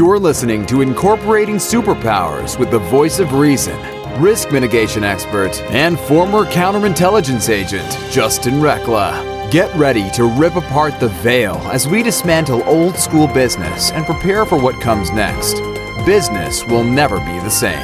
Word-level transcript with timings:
You're 0.00 0.18
listening 0.18 0.64
to 0.64 0.80
Incorporating 0.80 1.56
Superpowers 1.56 2.58
with 2.58 2.70
the 2.70 2.78
voice 2.78 3.18
of 3.18 3.34
reason, 3.34 3.78
risk 4.18 4.50
mitigation 4.50 5.04
expert, 5.04 5.60
and 5.64 6.00
former 6.00 6.46
counterintelligence 6.46 7.50
agent, 7.50 7.86
Justin 8.10 8.54
Reckla. 8.62 9.50
Get 9.50 9.70
ready 9.76 10.08
to 10.12 10.24
rip 10.24 10.56
apart 10.56 10.98
the 11.00 11.10
veil 11.10 11.56
as 11.70 11.86
we 11.86 12.02
dismantle 12.02 12.62
old 12.62 12.96
school 12.96 13.26
business 13.26 13.92
and 13.92 14.06
prepare 14.06 14.46
for 14.46 14.58
what 14.58 14.80
comes 14.80 15.10
next. 15.10 15.56
Business 16.06 16.64
will 16.64 16.82
never 16.82 17.18
be 17.18 17.38
the 17.40 17.50
same. 17.50 17.76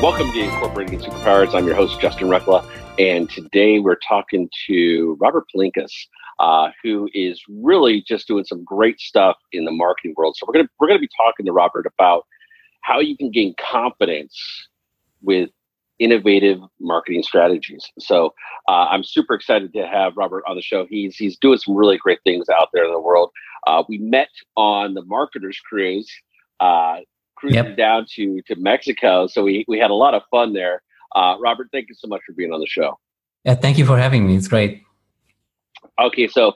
Welcome 0.00 0.30
to 0.30 0.38
Incorporating 0.38 1.00
Superpowers. 1.00 1.52
I'm 1.52 1.66
your 1.66 1.74
host, 1.74 2.00
Justin 2.00 2.28
Reckla, 2.28 2.64
and 3.00 3.28
today 3.28 3.80
we're 3.80 3.98
talking 4.06 4.48
to 4.68 5.16
Robert 5.18 5.46
Palinkas, 5.52 5.90
uh, 6.38 6.70
who 6.82 7.08
is 7.14 7.42
really 7.48 8.02
just 8.06 8.26
doing 8.26 8.44
some 8.44 8.62
great 8.64 9.00
stuff 9.00 9.36
in 9.52 9.64
the 9.64 9.70
marketing 9.70 10.14
world. 10.16 10.36
So 10.36 10.46
we're 10.46 10.54
gonna 10.54 10.68
we're 10.78 10.88
gonna 10.88 11.00
be 11.00 11.08
talking 11.16 11.46
to 11.46 11.52
Robert 11.52 11.86
about 11.86 12.26
how 12.82 13.00
you 13.00 13.16
can 13.16 13.30
gain 13.30 13.54
confidence 13.58 14.38
with 15.22 15.50
innovative 15.98 16.60
marketing 16.78 17.22
strategies. 17.22 17.90
So 17.98 18.34
uh, 18.68 18.86
I'm 18.90 19.02
super 19.02 19.34
excited 19.34 19.72
to 19.72 19.86
have 19.86 20.12
Robert 20.16 20.44
on 20.46 20.56
the 20.56 20.62
show. 20.62 20.86
He's 20.88 21.16
he's 21.16 21.38
doing 21.38 21.58
some 21.58 21.74
really 21.74 21.96
great 21.96 22.18
things 22.24 22.46
out 22.48 22.68
there 22.72 22.84
in 22.84 22.92
the 22.92 23.00
world. 23.00 23.30
Uh, 23.66 23.82
we 23.88 23.98
met 23.98 24.28
on 24.56 24.94
the 24.94 25.02
marketers 25.04 25.58
cruise. 25.68 26.10
Uh, 26.60 26.98
cruising 27.36 27.64
yep. 27.64 27.76
down 27.76 28.06
to 28.14 28.40
to 28.46 28.56
Mexico. 28.56 29.26
So 29.26 29.42
we 29.44 29.64
we 29.68 29.78
had 29.78 29.90
a 29.90 29.94
lot 29.94 30.14
of 30.14 30.22
fun 30.30 30.52
there. 30.52 30.82
Uh, 31.14 31.36
Robert, 31.38 31.68
thank 31.72 31.88
you 31.88 31.94
so 31.94 32.08
much 32.08 32.20
for 32.26 32.32
being 32.32 32.52
on 32.52 32.60
the 32.60 32.66
show. 32.66 32.98
Yeah, 33.44 33.54
thank 33.54 33.78
you 33.78 33.86
for 33.86 33.96
having 33.96 34.26
me. 34.26 34.36
It's 34.36 34.48
great. 34.48 34.82
Okay, 36.00 36.28
so 36.28 36.52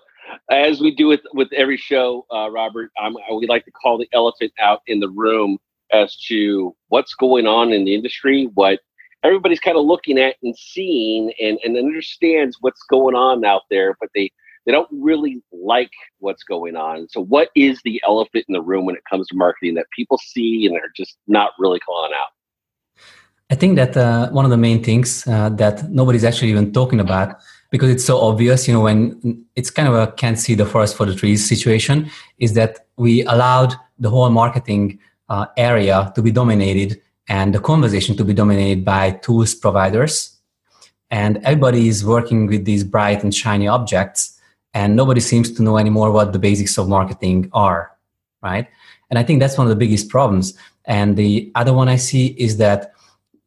as 0.50 0.80
we 0.80 0.94
do 0.94 1.06
with 1.06 1.20
with 1.32 1.52
every 1.52 1.76
show, 1.76 2.26
uh, 2.32 2.50
Robert, 2.50 2.90
I'm, 3.00 3.14
we 3.36 3.46
like 3.46 3.64
to 3.64 3.70
call 3.70 3.98
the 3.98 4.08
elephant 4.12 4.52
out 4.60 4.82
in 4.86 5.00
the 5.00 5.08
room 5.08 5.58
as 5.92 6.16
to 6.28 6.74
what's 6.88 7.14
going 7.14 7.46
on 7.46 7.72
in 7.72 7.84
the 7.84 7.94
industry, 7.94 8.48
what 8.54 8.80
everybody's 9.22 9.60
kind 9.60 9.76
of 9.76 9.84
looking 9.84 10.18
at 10.18 10.36
and 10.42 10.56
seeing, 10.56 11.32
and 11.40 11.58
and 11.64 11.76
understands 11.76 12.58
what's 12.60 12.82
going 12.84 13.14
on 13.14 13.44
out 13.44 13.62
there, 13.70 13.96
but 14.00 14.10
they 14.14 14.30
they 14.66 14.72
don't 14.72 14.88
really 14.90 15.42
like 15.52 15.90
what's 16.18 16.44
going 16.44 16.76
on. 16.76 17.08
So, 17.08 17.24
what 17.24 17.48
is 17.54 17.80
the 17.84 18.00
elephant 18.06 18.44
in 18.48 18.52
the 18.52 18.62
room 18.62 18.86
when 18.86 18.94
it 18.94 19.02
comes 19.08 19.26
to 19.28 19.36
marketing 19.36 19.74
that 19.74 19.86
people 19.96 20.18
see 20.18 20.66
and 20.66 20.74
they're 20.74 20.92
just 20.96 21.16
not 21.26 21.52
really 21.58 21.80
calling 21.80 22.12
out? 22.12 22.28
I 23.50 23.56
think 23.56 23.76
that 23.76 23.96
uh, 23.96 24.30
one 24.30 24.44
of 24.44 24.50
the 24.50 24.56
main 24.56 24.82
things 24.84 25.26
uh, 25.26 25.48
that 25.50 25.90
nobody's 25.90 26.24
actually 26.24 26.50
even 26.50 26.72
talking 26.72 27.00
about 27.00 27.36
because 27.70 27.90
it's 27.90 28.04
so 28.04 28.20
obvious, 28.20 28.66
you 28.66 28.74
know, 28.74 28.80
when 28.80 29.44
it's 29.56 29.70
kind 29.70 29.88
of 29.88 29.94
a 29.94 30.12
can't 30.12 30.38
see 30.38 30.54
the 30.54 30.66
forest 30.66 30.96
for 30.96 31.06
the 31.06 31.14
trees 31.14 31.48
situation, 31.48 32.10
is 32.38 32.54
that 32.54 32.86
we 32.96 33.22
allowed 33.24 33.74
the 33.98 34.10
whole 34.10 34.30
marketing 34.30 34.98
uh, 35.28 35.46
area 35.56 36.12
to 36.14 36.22
be 36.22 36.30
dominated 36.30 37.00
and 37.28 37.54
the 37.54 37.60
conversation 37.60 38.16
to 38.16 38.24
be 38.24 38.34
dominated 38.34 38.84
by 38.84 39.12
tools 39.12 39.54
providers. 39.54 40.36
And 41.12 41.38
everybody 41.38 41.88
is 41.88 42.04
working 42.04 42.46
with 42.46 42.64
these 42.64 42.84
bright 42.84 43.22
and 43.22 43.34
shiny 43.34 43.68
objects 43.68 44.40
and 44.74 44.94
nobody 44.94 45.20
seems 45.20 45.50
to 45.52 45.62
know 45.62 45.78
anymore 45.78 46.10
what 46.10 46.32
the 46.32 46.38
basics 46.38 46.78
of 46.78 46.88
marketing 46.88 47.50
are 47.52 47.96
right 48.42 48.68
and 49.10 49.18
i 49.18 49.22
think 49.22 49.40
that's 49.40 49.58
one 49.58 49.66
of 49.66 49.70
the 49.70 49.76
biggest 49.76 50.08
problems 50.08 50.54
and 50.84 51.16
the 51.16 51.50
other 51.54 51.72
one 51.72 51.88
i 51.88 51.96
see 51.96 52.28
is 52.38 52.56
that 52.56 52.92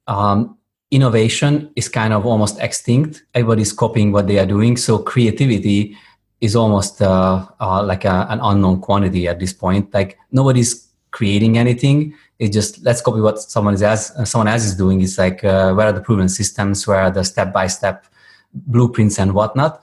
um, 0.08 0.58
innovation 0.94 1.72
is 1.76 1.90
kind 1.90 2.14
of 2.14 2.26
almost 2.26 2.60
extinct. 2.60 3.24
Everybody's 3.34 3.74
copying 3.74 4.12
what 4.12 4.28
they 4.28 4.38
are 4.38 4.46
doing. 4.46 4.78
So 4.78 5.00
creativity 5.00 5.98
is 6.40 6.56
almost 6.56 7.02
uh, 7.02 7.48
uh, 7.60 7.84
like 7.84 8.06
a, 8.06 8.28
an 8.30 8.40
unknown 8.42 8.80
quantity 8.80 9.28
at 9.28 9.40
this 9.40 9.54
point. 9.54 9.92
Like 9.94 10.20
nobody's 10.32 10.88
creating 11.12 11.58
anything. 11.58 12.14
It's 12.38 12.54
just 12.54 12.84
let's 12.84 13.02
copy 13.02 13.22
what 13.22 13.40
someone 13.40 13.82
else 13.82 14.12
someone 14.26 14.48
else 14.48 14.66
is 14.66 14.76
doing. 14.76 15.02
It's 15.02 15.18
like 15.18 15.44
uh, 15.44 15.74
where 15.74 15.88
are 15.88 15.94
the 15.94 16.02
proven 16.02 16.30
systems? 16.30 16.86
Where 16.86 17.02
are 17.02 17.12
the 17.12 17.24
step 17.24 17.52
by 17.52 17.68
step 17.68 18.06
blueprints 18.54 19.18
and 19.18 19.34
whatnot? 19.34 19.82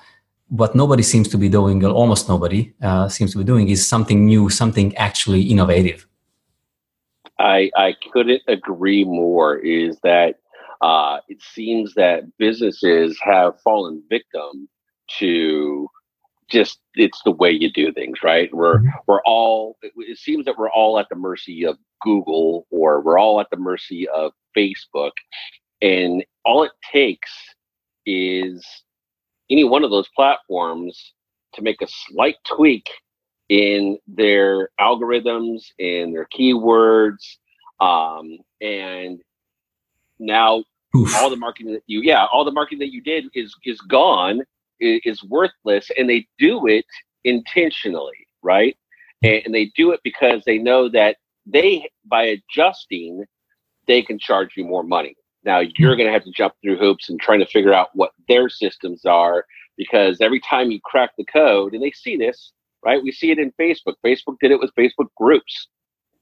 What 0.49 0.75
nobody 0.75 1.03
seems 1.03 1.29
to 1.29 1.39
be 1.39 1.49
doing, 1.49 1.85
or 1.85 1.91
almost 1.91 2.29
nobody 2.29 2.73
uh, 2.83 3.09
seems 3.09 3.33
to 3.33 3.39
be 3.39 3.45
doing, 3.45 3.69
is 3.69 3.87
something 3.87 4.27
new, 4.27 4.51
something 4.51 4.95
actually 4.97 5.43
innovative. 5.43 6.07
I, 7.39 7.71
I 7.75 7.95
couldn't 8.13 8.43
agree 8.49 9.05
more. 9.05 9.57
Is 9.57 9.99
that 10.03 10.40
uh, 10.81 11.19
it 11.29 11.43
seems 11.43 11.95
that 11.95 12.25
businesses 12.39 13.19
have 13.23 13.61
fallen 13.63 14.03
victim 14.09 14.69
to 15.19 15.89
just 16.49 16.81
it's 16.95 17.21
the 17.25 17.31
way 17.31 17.51
you 17.51 17.71
do 17.71 17.93
things, 17.93 18.19
right? 18.23 18.53
We're 18.53 18.79
mm-hmm. 18.79 18.89
we're 19.07 19.23
all 19.25 19.77
it, 19.83 19.93
it 19.97 20.19
seems 20.19 20.45
that 20.47 20.59
we're 20.59 20.71
all 20.71 20.99
at 20.99 21.09
the 21.09 21.17
mercy 21.17 21.65
of 21.65 21.79
Google 22.01 22.67
or 22.71 23.01
we're 23.01 23.19
all 23.19 23.41
at 23.41 23.49
the 23.51 23.57
mercy 23.57 24.09
of 24.09 24.33
Facebook, 24.57 25.13
and 25.81 26.25
all 26.45 26.65
it 26.65 26.73
takes 26.93 27.31
is 28.07 28.67
any 29.51 29.65
one 29.65 29.85
of 29.85 29.91
those 29.91 30.09
platforms 30.17 31.13
to 31.55 31.63
make 31.63 31.83
a 31.83 31.87
slight 31.89 32.37
tweak 32.47 32.89
in 33.49 33.99
their 34.07 34.71
algorithms 34.81 35.65
and 35.81 36.15
their 36.15 36.27
keywords 36.33 37.37
um, 37.81 38.39
and 38.61 39.21
now 40.19 40.63
Oof. 40.97 41.15
all 41.17 41.31
the 41.31 41.37
marketing 41.37 41.73
that 41.73 41.83
you 41.87 42.01
yeah 42.03 42.27
all 42.33 42.45
the 42.45 42.51
marketing 42.51 42.81
that 42.81 42.93
you 42.93 43.01
did 43.01 43.27
is 43.35 43.55
is 43.65 43.81
gone 43.83 44.43
is, 44.81 45.23
worthless 45.25 45.91
and 45.99 46.09
they 46.09 46.27
do 46.39 46.67
it 46.67 46.87
intentionally 47.25 48.27
right 48.43 48.77
and, 49.23 49.43
and 49.45 49.55
they 49.55 49.67
do 49.77 49.93
it 49.93 50.01
because 50.03 50.43
they 50.47 50.59
know 50.59 50.89
that 50.89 51.17
they 51.47 51.89
by 52.07 52.23
adjusting 52.25 53.25
they 53.87 54.03
can 54.03 54.19
charge 54.19 54.51
you 54.57 54.65
more 54.65 54.83
money 54.83 55.15
now 55.45 55.61
you're 55.77 55.97
going 55.97 56.07
to 56.07 56.13
have 56.13 56.25
to 56.25 56.33
jump 56.33 56.55
through 56.63 56.79
hoops 56.79 57.09
and 57.09 57.21
trying 57.21 57.41
to 57.41 57.47
figure 57.47 57.73
out 57.73 57.89
what 57.95 58.13
their 58.29 58.49
systems 58.49 59.05
are 59.05 59.45
because 59.81 60.21
every 60.21 60.41
time 60.41 60.71
you 60.71 60.79
crack 60.85 61.13
the 61.17 61.25
code, 61.25 61.73
and 61.73 61.83
they 61.83 61.91
see 61.91 62.15
this, 62.15 62.53
right? 62.85 63.03
We 63.03 63.13
see 63.13 63.31
it 63.31 63.39
in 63.39 63.51
Facebook. 63.53 63.95
Facebook 64.05 64.37
did 64.39 64.51
it 64.51 64.61
with 64.61 64.71
Facebook 64.75 65.09
groups, 65.17 65.69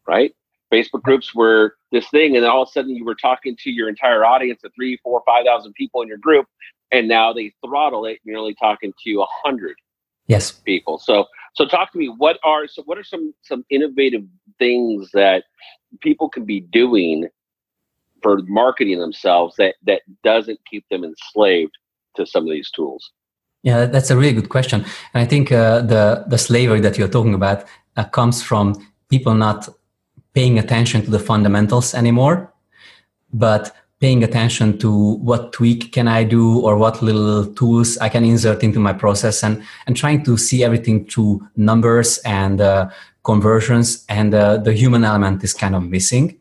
right? 0.06 0.33
Facebook 0.73 1.03
groups 1.03 1.34
were 1.34 1.77
this 1.93 2.09
thing, 2.11 2.37
and 2.37 2.45
then 2.45 2.51
all 2.51 2.62
of 2.62 2.69
a 2.69 2.73
sudden 2.73 2.95
you 2.95 3.05
were 3.05 3.15
talking 3.15 3.56
to 3.65 3.71
your 3.71 3.89
entire 3.89 4.25
audience 4.25 4.62
of 4.65 4.73
three, 4.75 4.99
four, 5.03 5.23
five 5.27 5.45
thousand 5.45 5.73
people 5.75 6.03
in 6.03 6.09
your 6.09 6.19
group, 6.19 6.47
and 6.93 7.09
now 7.09 7.33
they 7.33 7.53
throttle 7.65 8.05
it. 8.05 8.11
And 8.11 8.21
you're 8.25 8.39
only 8.39 8.55
talking 8.55 8.93
to 9.05 9.23
a 9.23 9.27
hundred 9.45 9.77
yes 10.27 10.51
people. 10.51 10.99
So, 10.99 11.27
so 11.55 11.67
talk 11.67 11.93
to 11.93 11.99
me. 11.99 12.06
What 12.06 12.39
are 12.45 12.69
so? 12.69 12.83
What 12.84 12.99
are 12.99 13.05
some 13.05 13.34
some 13.43 13.65
innovative 13.71 14.23
things 14.59 15.11
that 15.12 15.45
people 16.01 16.29
can 16.29 16.45
be 16.45 16.61
doing 16.61 17.29
for 18.23 18.41
marketing 18.47 18.99
themselves 18.99 19.56
that 19.56 19.77
that 19.87 20.03
doesn't 20.23 20.61
keep 20.71 20.85
them 20.91 21.05
enslaved 21.05 21.73
to 22.17 22.27
some 22.27 22.45
of 22.45 22.50
these 22.50 22.71
tools? 22.71 23.11
Yeah, 23.62 23.87
that's 23.87 24.11
a 24.11 24.17
really 24.17 24.35
good 24.35 24.50
question, 24.50 24.85
and 25.15 25.23
I 25.23 25.25
think 25.25 25.50
uh, 25.50 25.81
the 25.81 26.25
the 26.29 26.39
slavery 26.39 26.81
that 26.81 26.99
you're 26.99 27.09
talking 27.09 27.35
about 27.35 27.65
uh, 27.97 28.05
comes 28.05 28.43
from 28.43 28.75
people 29.09 29.35
not 29.35 29.69
paying 30.38 30.56
attention 30.56 31.03
to 31.03 31.10
the 31.10 31.19
fundamentals 31.19 31.94
anymore, 31.94 32.54
but 33.32 33.75
paying 33.99 34.22
attention 34.22 34.78
to 34.78 34.91
what 35.28 35.53
tweak 35.53 35.91
can 35.91 36.06
I 36.06 36.22
do 36.22 36.60
or 36.60 36.76
what 36.76 37.03
little 37.03 37.44
tools 37.54 37.99
I 37.99 38.09
can 38.09 38.25
insert 38.25 38.62
into 38.62 38.78
my 38.78 38.93
process, 38.93 39.43
and 39.43 39.54
and 39.87 39.97
trying 39.97 40.22
to 40.28 40.37
see 40.37 40.62
everything 40.62 41.06
through 41.10 41.32
numbers 41.56 42.19
and 42.19 42.60
uh, 42.60 42.88
conversions, 43.25 44.04
and 44.09 44.32
uh, 44.32 44.59
the 44.59 44.72
human 44.72 45.03
element 45.03 45.43
is 45.43 45.54
kind 45.54 45.75
of 45.75 45.82
missing. 45.82 46.38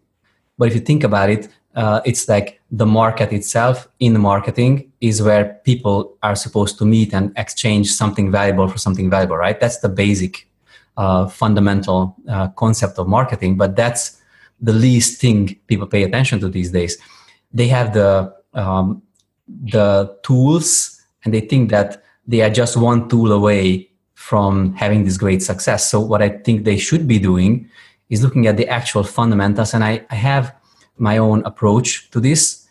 But 0.59 0.67
if 0.69 0.75
you 0.75 0.81
think 0.81 1.03
about 1.03 1.31
it, 1.31 1.49
uh, 1.73 2.01
it's 2.05 2.29
like 2.29 2.61
the 2.69 2.85
market 2.85 3.33
itself 3.33 3.87
in 3.99 4.19
marketing 4.19 4.91
is 5.01 5.23
where 5.23 5.59
people 5.63 6.17
are 6.21 6.35
supposed 6.35 6.77
to 6.79 6.85
meet 6.85 7.13
and 7.13 7.31
exchange 7.35 7.91
something 7.93 8.31
valuable 8.31 8.67
for 8.67 8.79
something 8.79 9.09
valuable 9.09 9.38
right 9.38 9.59
that's 9.59 9.79
the 9.79 9.89
basic 9.89 10.46
fundamental 11.27 12.15
uh, 12.27 12.47
concept 12.49 12.97
of 12.99 13.07
marketing 13.07 13.57
but 13.57 13.75
that's 13.75 14.21
the 14.61 14.73
least 14.73 15.21
thing 15.21 15.55
people 15.67 15.88
pay 15.88 16.03
attention 16.03 16.39
to 16.39 16.49
these 16.49 16.71
days 16.71 16.97
they 17.53 17.67
have 17.67 17.94
the 17.94 18.33
um, 18.53 19.01
the 19.47 20.15
tools 20.23 21.01
and 21.23 21.33
they 21.33 21.41
think 21.41 21.69
that 21.69 22.03
they 22.27 22.41
are 22.41 22.49
just 22.49 22.75
one 22.75 23.07
tool 23.07 23.31
away 23.31 23.89
from 24.15 24.73
having 24.73 25.03
this 25.05 25.17
great 25.17 25.41
success 25.41 25.89
so 25.89 25.99
what 25.99 26.21
i 26.21 26.29
think 26.29 26.65
they 26.65 26.77
should 26.77 27.07
be 27.07 27.19
doing 27.19 27.69
is 28.09 28.23
looking 28.23 28.47
at 28.47 28.57
the 28.57 28.67
actual 28.67 29.03
fundamentals 29.03 29.73
and 29.73 29.83
i, 29.83 30.03
I 30.09 30.15
have 30.15 30.57
my 30.97 31.17
own 31.17 31.45
approach 31.45 32.09
to 32.11 32.19
this. 32.19 32.67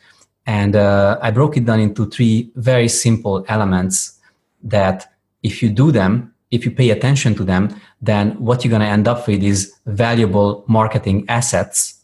And 0.47 0.77
uh, 0.77 1.19
I 1.23 1.31
broke 1.31 1.57
it 1.57 1.65
down 1.65 1.81
into 1.81 2.07
three 2.07 2.53
very 2.55 2.89
simple 2.89 3.45
elements 3.49 4.21
that 4.63 5.13
if 5.43 5.63
you 5.63 5.71
do 5.71 5.91
them, 5.91 6.35
if 6.51 6.65
you 6.65 6.71
pay 6.71 6.91
attention 6.91 7.35
to 7.35 7.45
them, 7.45 7.75
then 8.01 8.33
what 8.33 8.65
you're 8.65 8.71
going 8.71 8.83
to 8.83 8.89
end 8.89 9.09
up 9.09 9.27
with 9.27 9.43
is 9.43 9.75
valuable 9.87 10.65
marketing 10.69 11.25
assets 11.29 11.95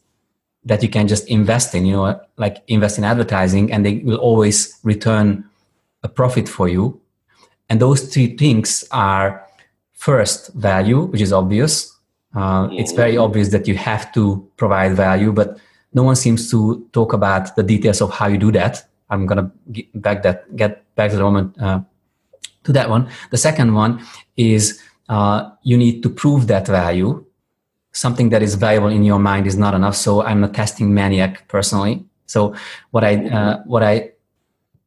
that 0.65 0.83
you 0.83 0.89
can 0.89 1.09
just 1.09 1.29
invest 1.29 1.75
in, 1.75 1.87
you 1.87 1.93
know, 1.93 2.21
like 2.37 2.63
invest 2.69 2.99
in 2.99 3.05
advertising 3.05 3.73
and 3.73 3.85
they 3.85 3.99
will 3.99 4.17
always 4.19 4.79
return 4.83 5.45
a 6.03 6.09
profit 6.09 6.49
for 6.49 6.69
you. 6.69 7.01
And 7.69 7.81
those 7.81 8.13
three 8.13 8.37
things 8.37 8.85
are 8.91 9.47
first 9.93 10.53
value, 10.55 11.03
which 11.03 11.21
is 11.21 11.33
obvious. 11.33 11.97
Uh, 12.35 12.69
it's 12.73 12.93
very 12.93 13.17
obvious 13.17 13.51
that 13.51 13.69
you 13.69 13.77
have 13.77 14.13
to 14.15 14.49
provide 14.57 14.95
value, 14.95 15.33
but 15.33 15.59
no 15.95 16.03
one 16.03 16.17
seems 16.17 16.51
to 16.51 16.87
talk 16.93 17.13
about 17.13 17.55
the 17.57 17.63
details 17.63 18.01
of 18.01 18.11
how 18.11 18.27
you 18.27 18.39
do 18.39 18.51
that. 18.53 18.85
I'm 19.11 19.27
gonna 19.27 19.53
get 19.71 20.01
back 20.01 20.23
that 20.23 20.57
get 20.57 20.83
back 20.97 21.11
to 21.11 21.17
the 21.17 21.23
moment 21.23 21.61
uh, 21.61 21.81
to 22.65 22.73
that 22.73 22.89
one. 22.89 23.09
The 23.31 23.39
second 23.39 23.75
one 23.75 24.05
is 24.37 24.81
uh, 25.09 25.51
you 25.63 25.77
need 25.77 26.03
to 26.03 26.11
prove 26.11 26.47
that 26.47 26.67
value. 26.67 27.25
Something 27.93 28.31
that 28.31 28.43
is 28.43 28.55
valuable 28.55 28.89
in 28.89 29.05
your 29.05 29.19
mind 29.19 29.47
is 29.47 29.57
not 29.57 29.75
enough. 29.75 29.97
So 29.97 30.23
I'm 30.23 30.45
a 30.45 30.49
testing 30.49 30.95
maniac 30.95 31.49
personally. 31.49 32.05
So 32.27 32.55
what 32.91 33.05
I 33.05 33.29
uh, 33.29 33.63
what 33.65 33.83
I 33.83 34.13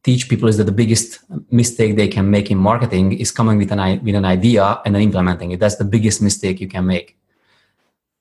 teach 0.02 0.28
people 0.28 0.48
is 0.48 0.56
that 0.56 0.64
the 0.64 0.72
biggest 0.72 1.20
mistake 1.50 1.96
they 1.96 2.08
can 2.08 2.30
make 2.30 2.50
in 2.50 2.58
marketing 2.58 3.12
is 3.12 3.30
coming 3.30 3.58
with 3.58 3.70
an 3.72 4.02
with 4.04 4.14
an 4.14 4.24
idea 4.24 4.80
and 4.84 4.94
then 4.94 5.02
implementing 5.02 5.52
it. 5.52 5.60
That's 5.60 5.76
the 5.76 5.84
biggest 5.84 6.20
mistake 6.22 6.60
you 6.60 6.68
can 6.68 6.86
make 6.86 7.16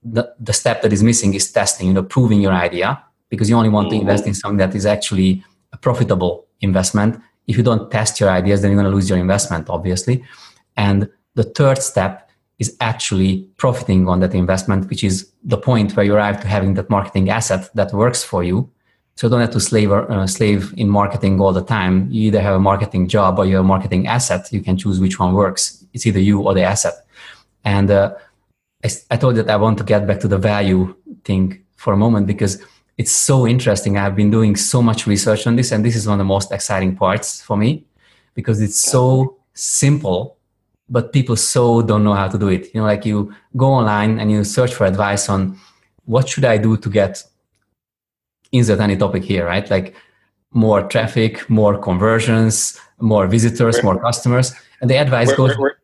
the, 0.05 0.33
the 0.39 0.53
step 0.53 0.81
that 0.83 0.93
is 0.93 1.03
missing 1.03 1.33
is 1.33 1.51
testing, 1.51 1.87
you 1.87 1.93
know, 1.93 2.03
proving 2.03 2.39
your 2.39 2.53
idea 2.53 3.03
because 3.29 3.49
you 3.49 3.55
only 3.55 3.69
want 3.69 3.89
to 3.89 3.95
invest 3.95 4.27
in 4.27 4.33
something 4.35 4.57
that 4.57 4.75
is 4.75 4.85
actually 4.85 5.43
a 5.73 5.77
profitable 5.77 6.45
investment. 6.61 7.19
If 7.47 7.57
you 7.57 7.63
don't 7.63 7.91
test 7.91 8.19
your 8.19 8.29
ideas, 8.29 8.61
then 8.61 8.71
you're 8.71 8.81
going 8.81 8.91
to 8.91 8.95
lose 8.95 9.09
your 9.09 9.19
investment, 9.19 9.69
obviously. 9.69 10.23
And 10.77 11.09
the 11.35 11.43
third 11.43 11.81
step 11.81 12.29
is 12.59 12.75
actually 12.79 13.47
profiting 13.57 14.07
on 14.07 14.21
that 14.21 14.33
investment, 14.33 14.89
which 14.89 15.03
is 15.03 15.29
the 15.43 15.57
point 15.57 15.95
where 15.95 16.05
you 16.05 16.15
arrive 16.15 16.39
to 16.41 16.47
having 16.47 16.73
that 16.75 16.89
marketing 16.89 17.29
asset 17.29 17.69
that 17.75 17.93
works 17.93 18.23
for 18.23 18.43
you. 18.43 18.69
So 19.15 19.27
you 19.27 19.31
don't 19.31 19.41
have 19.41 19.51
to 19.51 19.59
slave, 19.59 19.91
uh, 19.91 20.27
slave 20.27 20.73
in 20.77 20.89
marketing 20.89 21.39
all 21.39 21.53
the 21.53 21.63
time. 21.63 22.09
You 22.11 22.27
either 22.27 22.41
have 22.41 22.55
a 22.55 22.59
marketing 22.59 23.07
job 23.07 23.39
or 23.39 23.45
you 23.45 23.55
have 23.55 23.65
a 23.65 23.67
marketing 23.67 24.07
asset. 24.07 24.51
You 24.51 24.61
can 24.61 24.77
choose 24.77 24.99
which 24.99 25.19
one 25.19 25.33
works. 25.33 25.85
It's 25.93 26.05
either 26.05 26.19
you 26.19 26.41
or 26.41 26.53
the 26.53 26.63
asset. 26.63 26.93
And 27.63 27.91
uh, 27.91 28.13
I, 28.83 28.89
I 29.11 29.17
told 29.17 29.35
that 29.35 29.49
I 29.49 29.55
want 29.55 29.77
to 29.77 29.83
get 29.83 30.05
back 30.05 30.19
to 30.21 30.27
the 30.27 30.37
value 30.37 30.95
thing 31.23 31.63
for 31.77 31.93
a 31.93 31.97
moment 31.97 32.27
because 32.27 32.61
it's 32.97 33.11
so 33.11 33.45
interesting. 33.45 33.97
I've 33.97 34.15
been 34.15 34.31
doing 34.31 34.55
so 34.55 34.81
much 34.81 35.05
research 35.05 35.47
on 35.47 35.55
this, 35.55 35.71
and 35.71 35.83
this 35.83 35.95
is 35.95 36.07
one 36.07 36.13
of 36.13 36.19
the 36.19 36.25
most 36.25 36.51
exciting 36.51 36.95
parts 36.95 37.41
for 37.41 37.57
me 37.57 37.85
because 38.33 38.61
it's 38.61 38.79
so 38.79 39.37
simple, 39.53 40.37
but 40.89 41.11
people 41.11 41.35
so 41.35 41.81
don't 41.81 42.03
know 42.03 42.13
how 42.13 42.27
to 42.27 42.37
do 42.37 42.47
it. 42.47 42.73
You 42.73 42.81
know, 42.81 42.87
like 42.87 43.05
you 43.05 43.33
go 43.57 43.67
online 43.67 44.19
and 44.19 44.31
you 44.31 44.43
search 44.43 44.73
for 44.73 44.85
advice 44.85 45.29
on 45.29 45.59
what 46.05 46.29
should 46.29 46.45
I 46.45 46.57
do 46.57 46.77
to 46.77 46.89
get 46.89 47.23
insert 48.51 48.79
any 48.79 48.95
topic 48.95 49.23
here, 49.23 49.45
right? 49.45 49.69
Like 49.69 49.95
more 50.51 50.83
traffic, 50.87 51.49
more 51.49 51.77
conversions, 51.77 52.79
more 52.99 53.27
visitors, 53.27 53.83
more 53.83 53.99
customers, 53.99 54.53
and 54.79 54.89
the 54.89 54.97
advice 54.97 55.29
we're, 55.29 55.35
goes. 55.35 55.57
We're, 55.57 55.75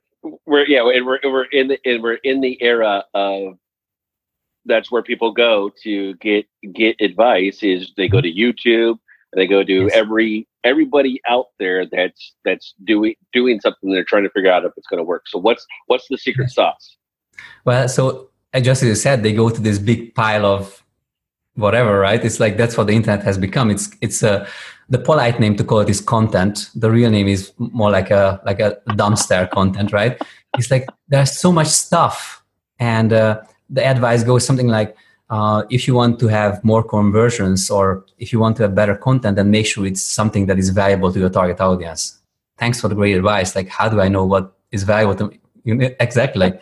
we're 0.45 0.67
yeah, 0.67 0.83
we're 0.83 1.19
we're 1.23 1.43
in 1.45 1.67
the 1.67 1.79
and 1.83 2.01
we're 2.01 2.19
in 2.23 2.39
the 2.41 2.57
era 2.61 3.03
of 3.13 3.57
that's 4.65 4.91
where 4.91 5.03
people 5.03 5.31
go 5.31 5.71
to 5.83 6.15
get 6.15 6.45
get 6.73 6.95
advice 6.99 7.63
is 7.63 7.91
they 7.97 8.07
go 8.07 8.21
to 8.21 8.31
YouTube 8.31 8.97
they 9.35 9.47
go 9.47 9.63
to 9.63 9.83
yes. 9.83 9.91
every 9.93 10.47
everybody 10.63 11.21
out 11.27 11.47
there 11.57 11.85
that's 11.85 12.33
that's 12.45 12.73
doing 12.83 13.15
doing 13.33 13.59
something 13.59 13.91
they're 13.91 14.03
trying 14.03 14.23
to 14.23 14.29
figure 14.29 14.51
out 14.51 14.65
if 14.65 14.71
it's 14.77 14.87
going 14.87 14.99
to 14.99 15.03
work 15.03 15.23
so 15.27 15.39
what's 15.39 15.65
what's 15.87 16.07
the 16.09 16.17
secret 16.17 16.45
yes. 16.45 16.55
sauce 16.55 16.97
well 17.65 17.87
so 17.87 18.29
just 18.61 18.83
as 18.83 18.89
you 18.89 18.95
said 18.95 19.23
they 19.23 19.33
go 19.33 19.49
to 19.49 19.61
this 19.61 19.79
big 19.79 20.13
pile 20.13 20.45
of 20.45 20.83
whatever 21.55 21.99
right 21.99 22.23
it's 22.23 22.39
like 22.39 22.57
that's 22.57 22.77
what 22.77 22.87
the 22.87 22.93
internet 22.93 23.23
has 23.23 23.37
become 23.37 23.69
it's 23.71 23.89
it's 24.01 24.21
a 24.21 24.47
the 24.91 24.99
polite 24.99 25.39
name 25.39 25.55
to 25.55 25.63
call 25.63 25.79
it 25.79 25.89
is 25.89 26.01
content. 26.01 26.69
The 26.75 26.91
real 26.91 27.09
name 27.09 27.29
is 27.29 27.53
more 27.57 27.89
like 27.89 28.11
a 28.11 28.41
like 28.45 28.59
a 28.59 28.77
dumpster 28.89 29.49
content, 29.49 29.93
right? 29.93 30.21
It's 30.57 30.69
like 30.69 30.85
there's 31.07 31.31
so 31.31 31.51
much 31.51 31.67
stuff, 31.67 32.43
and 32.77 33.13
uh, 33.13 33.41
the 33.71 33.85
advice 33.85 34.23
goes 34.23 34.45
something 34.45 34.67
like, 34.67 34.95
uh, 35.29 35.63
if 35.69 35.87
you 35.87 35.95
want 35.95 36.19
to 36.19 36.27
have 36.27 36.61
more 36.63 36.83
conversions 36.83 37.69
or 37.69 38.05
if 38.17 38.33
you 38.33 38.39
want 38.39 38.57
to 38.57 38.63
have 38.63 38.75
better 38.75 38.95
content, 38.95 39.37
then 39.37 39.49
make 39.49 39.65
sure 39.65 39.85
it's 39.85 40.01
something 40.01 40.45
that 40.45 40.59
is 40.59 40.69
valuable 40.69 41.11
to 41.11 41.19
your 41.19 41.29
target 41.29 41.61
audience. 41.61 42.19
Thanks 42.57 42.81
for 42.81 42.89
the 42.89 42.95
great 42.95 43.15
advice. 43.15 43.55
Like, 43.55 43.69
how 43.69 43.87
do 43.87 44.01
I 44.01 44.09
know 44.09 44.25
what 44.25 44.53
is 44.71 44.83
valuable 44.83 45.15
to 45.15 45.27
me? 45.27 45.39
Exactly. 45.99 46.39
Like, 46.39 46.61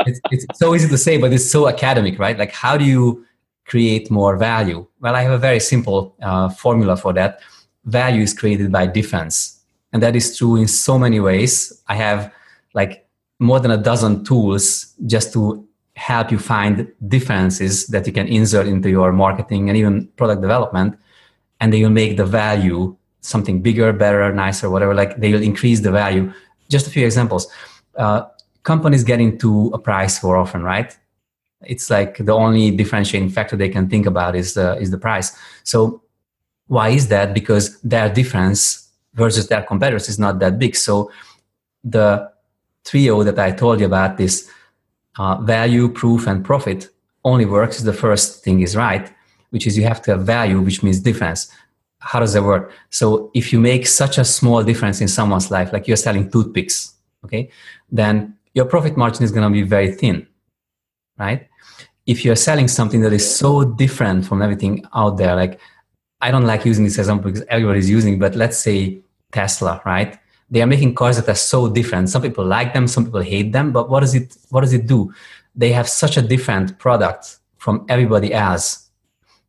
it's, 0.00 0.20
it's 0.30 0.46
so 0.58 0.74
easy 0.74 0.88
to 0.88 0.98
say, 0.98 1.16
but 1.16 1.32
it's 1.32 1.48
so 1.48 1.68
academic, 1.68 2.18
right? 2.18 2.36
Like, 2.36 2.52
how 2.52 2.76
do 2.76 2.84
you 2.84 3.24
create 3.66 4.10
more 4.10 4.36
value? 4.36 4.86
Well, 5.00 5.14
I 5.14 5.22
have 5.22 5.32
a 5.32 5.38
very 5.38 5.60
simple 5.60 6.16
uh, 6.20 6.48
formula 6.48 6.96
for 6.96 7.12
that. 7.12 7.40
Value 7.84 8.22
is 8.22 8.34
created 8.34 8.72
by 8.72 8.86
difference. 8.86 9.60
And 9.92 10.02
that 10.02 10.16
is 10.16 10.36
true 10.36 10.56
in 10.56 10.66
so 10.66 10.98
many 10.98 11.20
ways. 11.20 11.82
I 11.86 11.94
have 11.94 12.32
like 12.74 13.06
more 13.38 13.60
than 13.60 13.70
a 13.70 13.76
dozen 13.76 14.24
tools 14.24 14.94
just 15.06 15.32
to 15.34 15.65
help 15.96 16.30
you 16.30 16.38
find 16.38 16.92
differences 17.08 17.86
that 17.88 18.06
you 18.06 18.12
can 18.12 18.28
insert 18.28 18.66
into 18.66 18.88
your 18.90 19.12
marketing 19.12 19.68
and 19.68 19.76
even 19.76 20.06
product 20.16 20.40
development. 20.40 20.96
And 21.60 21.72
they 21.72 21.82
will 21.82 21.90
make 21.90 22.16
the 22.16 22.26
value 22.26 22.96
something 23.22 23.62
bigger, 23.62 23.92
better, 23.92 24.32
nicer, 24.32 24.70
whatever. 24.70 24.94
Like 24.94 25.16
they 25.16 25.32
will 25.32 25.42
increase 25.42 25.80
the 25.80 25.90
value. 25.90 26.32
Just 26.68 26.86
a 26.86 26.90
few 26.90 27.04
examples. 27.04 27.48
Uh, 27.96 28.26
companies 28.62 29.04
get 29.04 29.20
into 29.20 29.70
a 29.72 29.78
price 29.78 30.22
war 30.22 30.36
often, 30.36 30.62
right? 30.62 30.96
it's 31.62 31.90
like 31.90 32.18
the 32.18 32.32
only 32.32 32.70
differentiating 32.70 33.30
factor 33.30 33.56
they 33.56 33.68
can 33.68 33.88
think 33.88 34.06
about 34.06 34.36
is 34.36 34.54
the 34.54 34.76
is 34.78 34.90
the 34.90 34.98
price 34.98 35.36
so 35.62 36.02
why 36.68 36.88
is 36.88 37.08
that 37.08 37.32
because 37.32 37.80
their 37.80 38.12
difference 38.12 38.88
versus 39.14 39.48
their 39.48 39.62
competitors 39.62 40.08
is 40.08 40.18
not 40.18 40.38
that 40.38 40.58
big 40.58 40.76
so 40.76 41.10
the 41.84 42.30
trio 42.84 43.22
that 43.22 43.38
i 43.38 43.50
told 43.50 43.80
you 43.80 43.86
about 43.86 44.16
this 44.16 44.50
uh, 45.18 45.36
value 45.42 45.88
proof 45.88 46.26
and 46.26 46.44
profit 46.44 46.90
only 47.24 47.44
works 47.44 47.78
if 47.78 47.84
the 47.84 47.92
first 47.92 48.44
thing 48.44 48.60
is 48.60 48.76
right 48.76 49.12
which 49.50 49.66
is 49.66 49.76
you 49.76 49.84
have 49.84 50.00
to 50.02 50.12
have 50.12 50.22
value 50.24 50.60
which 50.60 50.82
means 50.82 51.00
difference 51.00 51.50
how 51.98 52.20
does 52.20 52.34
that 52.34 52.42
work 52.42 52.72
so 52.90 53.30
if 53.34 53.52
you 53.52 53.60
make 53.60 53.86
such 53.86 54.18
a 54.18 54.24
small 54.24 54.62
difference 54.62 55.00
in 55.00 55.08
someone's 55.08 55.50
life 55.50 55.72
like 55.72 55.88
you're 55.88 55.96
selling 55.96 56.30
toothpicks 56.30 56.94
okay 57.24 57.50
then 57.90 58.36
your 58.54 58.64
profit 58.64 58.96
margin 58.96 59.24
is 59.24 59.32
going 59.32 59.46
to 59.46 59.50
be 59.50 59.62
very 59.62 59.92
thin 59.92 60.26
right? 61.18 61.48
If 62.06 62.24
you're 62.24 62.36
selling 62.36 62.68
something 62.68 63.00
that 63.02 63.12
is 63.12 63.28
so 63.28 63.64
different 63.64 64.26
from 64.26 64.42
everything 64.42 64.84
out 64.94 65.16
there, 65.16 65.34
like 65.34 65.60
I 66.20 66.30
don't 66.30 66.46
like 66.46 66.64
using 66.64 66.84
this 66.84 66.98
example 66.98 67.30
because 67.30 67.46
everybody's 67.48 67.90
using, 67.90 68.18
but 68.18 68.34
let's 68.34 68.58
say 68.58 69.00
Tesla, 69.32 69.82
right? 69.84 70.18
They 70.50 70.62
are 70.62 70.66
making 70.66 70.94
cars 70.94 71.16
that 71.16 71.28
are 71.28 71.34
so 71.34 71.68
different. 71.68 72.08
Some 72.08 72.22
people 72.22 72.44
like 72.44 72.72
them, 72.72 72.86
some 72.86 73.04
people 73.04 73.22
hate 73.22 73.52
them, 73.52 73.72
but 73.72 73.88
what 73.90 74.00
does 74.00 74.14
it 74.14 74.36
what 74.50 74.60
does 74.60 74.72
it 74.72 74.86
do? 74.86 75.12
They 75.54 75.72
have 75.72 75.88
such 75.88 76.16
a 76.16 76.22
different 76.22 76.78
product 76.78 77.38
from 77.58 77.84
everybody 77.88 78.32
else 78.32 78.86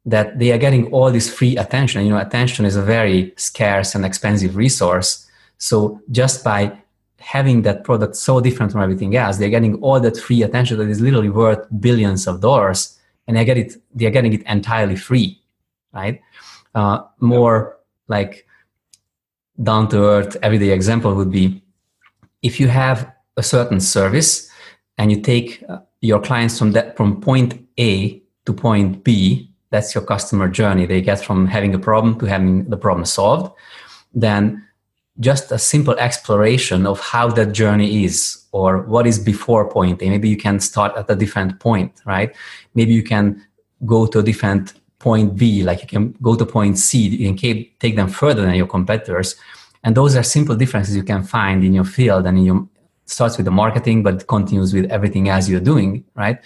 that 0.05 0.39
they 0.39 0.51
are 0.53 0.57
getting 0.57 0.91
all 0.93 1.11
this 1.11 1.31
free 1.31 1.57
attention. 1.57 2.03
You 2.03 2.11
know, 2.11 2.17
attention 2.17 2.65
is 2.65 2.77
a 2.77 2.81
very 2.81 3.33
scarce 3.35 3.93
and 3.93 4.05
expensive 4.05 4.55
resource. 4.55 5.27
So 5.57 6.01
just 6.11 6.43
by 6.43 6.77
having 7.19 7.63
that 7.63 7.83
product 7.83 8.15
so 8.15 8.39
different 8.39 8.71
from 8.71 8.81
everything 8.81 9.15
else, 9.17 9.37
they're 9.37 9.49
getting 9.49 9.75
all 9.81 9.99
that 9.99 10.17
free 10.17 10.43
attention 10.43 10.77
that 10.77 10.87
is 10.87 11.01
literally 11.01 11.29
worth 11.29 11.67
billions 11.81 12.25
of 12.25 12.39
dollars, 12.41 12.97
and 13.27 13.35
they 13.35 13.43
get 13.45 13.57
it. 13.57 13.75
They're 13.93 14.11
getting 14.11 14.33
it 14.33 14.43
entirely 14.43 14.95
free, 14.95 15.41
right? 15.93 16.21
Uh, 16.73 17.03
more 17.19 17.77
like 18.07 18.46
down 19.63 19.89
to 19.89 20.03
earth, 20.03 20.37
everyday 20.41 20.71
example 20.71 21.13
would 21.15 21.31
be 21.31 21.63
if 22.41 22.59
you 22.59 22.67
have 22.67 23.11
a 23.37 23.43
certain 23.43 23.79
service 23.79 24.49
and 24.97 25.11
you 25.11 25.21
take 25.21 25.63
uh, 25.69 25.79
your 26.01 26.19
clients 26.19 26.57
from 26.57 26.71
that 26.71 26.95
from 26.97 27.21
point 27.21 27.59
A 27.79 28.21
to 28.45 28.53
point 28.53 29.03
B. 29.03 29.51
That's 29.69 29.93
your 29.93 30.03
customer 30.03 30.47
journey. 30.47 30.85
They 30.85 31.01
get 31.01 31.23
from 31.23 31.47
having 31.47 31.75
a 31.75 31.79
problem 31.79 32.17
to 32.19 32.25
having 32.25 32.69
the 32.69 32.77
problem 32.77 33.05
solved. 33.05 33.51
Then 34.13 34.63
just 35.19 35.51
a 35.51 35.57
simple 35.57 35.95
exploration 35.95 36.85
of 36.85 36.99
how 36.99 37.27
that 37.29 37.51
journey 37.51 38.05
is 38.05 38.45
or 38.51 38.83
what 38.83 39.07
is 39.07 39.19
before 39.19 39.69
point 39.69 40.01
A. 40.01 40.09
Maybe 40.09 40.29
you 40.29 40.37
can 40.37 40.59
start 40.59 40.95
at 40.95 41.09
a 41.09 41.15
different 41.15 41.59
point, 41.59 42.01
right? 42.05 42.33
Maybe 42.75 42.93
you 42.93 43.03
can 43.03 43.45
go 43.85 44.05
to 44.05 44.19
a 44.19 44.23
different 44.23 44.73
point 44.99 45.35
B, 45.35 45.63
like 45.63 45.81
you 45.81 45.87
can 45.87 46.15
go 46.21 46.35
to 46.35 46.45
point 46.45 46.77
C, 46.77 47.07
you 47.07 47.33
can 47.33 47.65
take 47.79 47.95
them 47.95 48.07
further 48.07 48.41
than 48.43 48.55
your 48.55 48.67
competitors. 48.67 49.35
And 49.83 49.95
those 49.95 50.15
are 50.15 50.23
simple 50.23 50.55
differences 50.55 50.95
you 50.95 51.03
can 51.03 51.23
find 51.23 51.63
in 51.63 51.73
your 51.73 51.83
field 51.83 52.25
and 52.25 52.37
in 52.37 52.45
your 52.45 52.67
starts 53.05 53.37
with 53.37 53.45
the 53.45 53.51
marketing, 53.51 54.03
but 54.03 54.27
continues 54.27 54.73
with 54.73 54.85
everything 54.91 55.29
else 55.29 55.47
you're 55.47 55.61
doing, 55.61 56.03
right? 56.15 56.39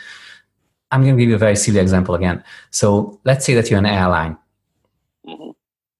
I'm 0.91 1.01
going 1.01 1.15
to 1.15 1.21
give 1.21 1.29
you 1.29 1.35
a 1.35 1.39
very 1.39 1.55
silly 1.55 1.79
example 1.79 2.13
again. 2.13 2.43
So 2.69 3.19
let's 3.23 3.45
say 3.45 3.53
that 3.55 3.69
you're 3.69 3.79
an 3.79 3.85
airline. 3.85 4.37
Mm-hmm 5.25 5.51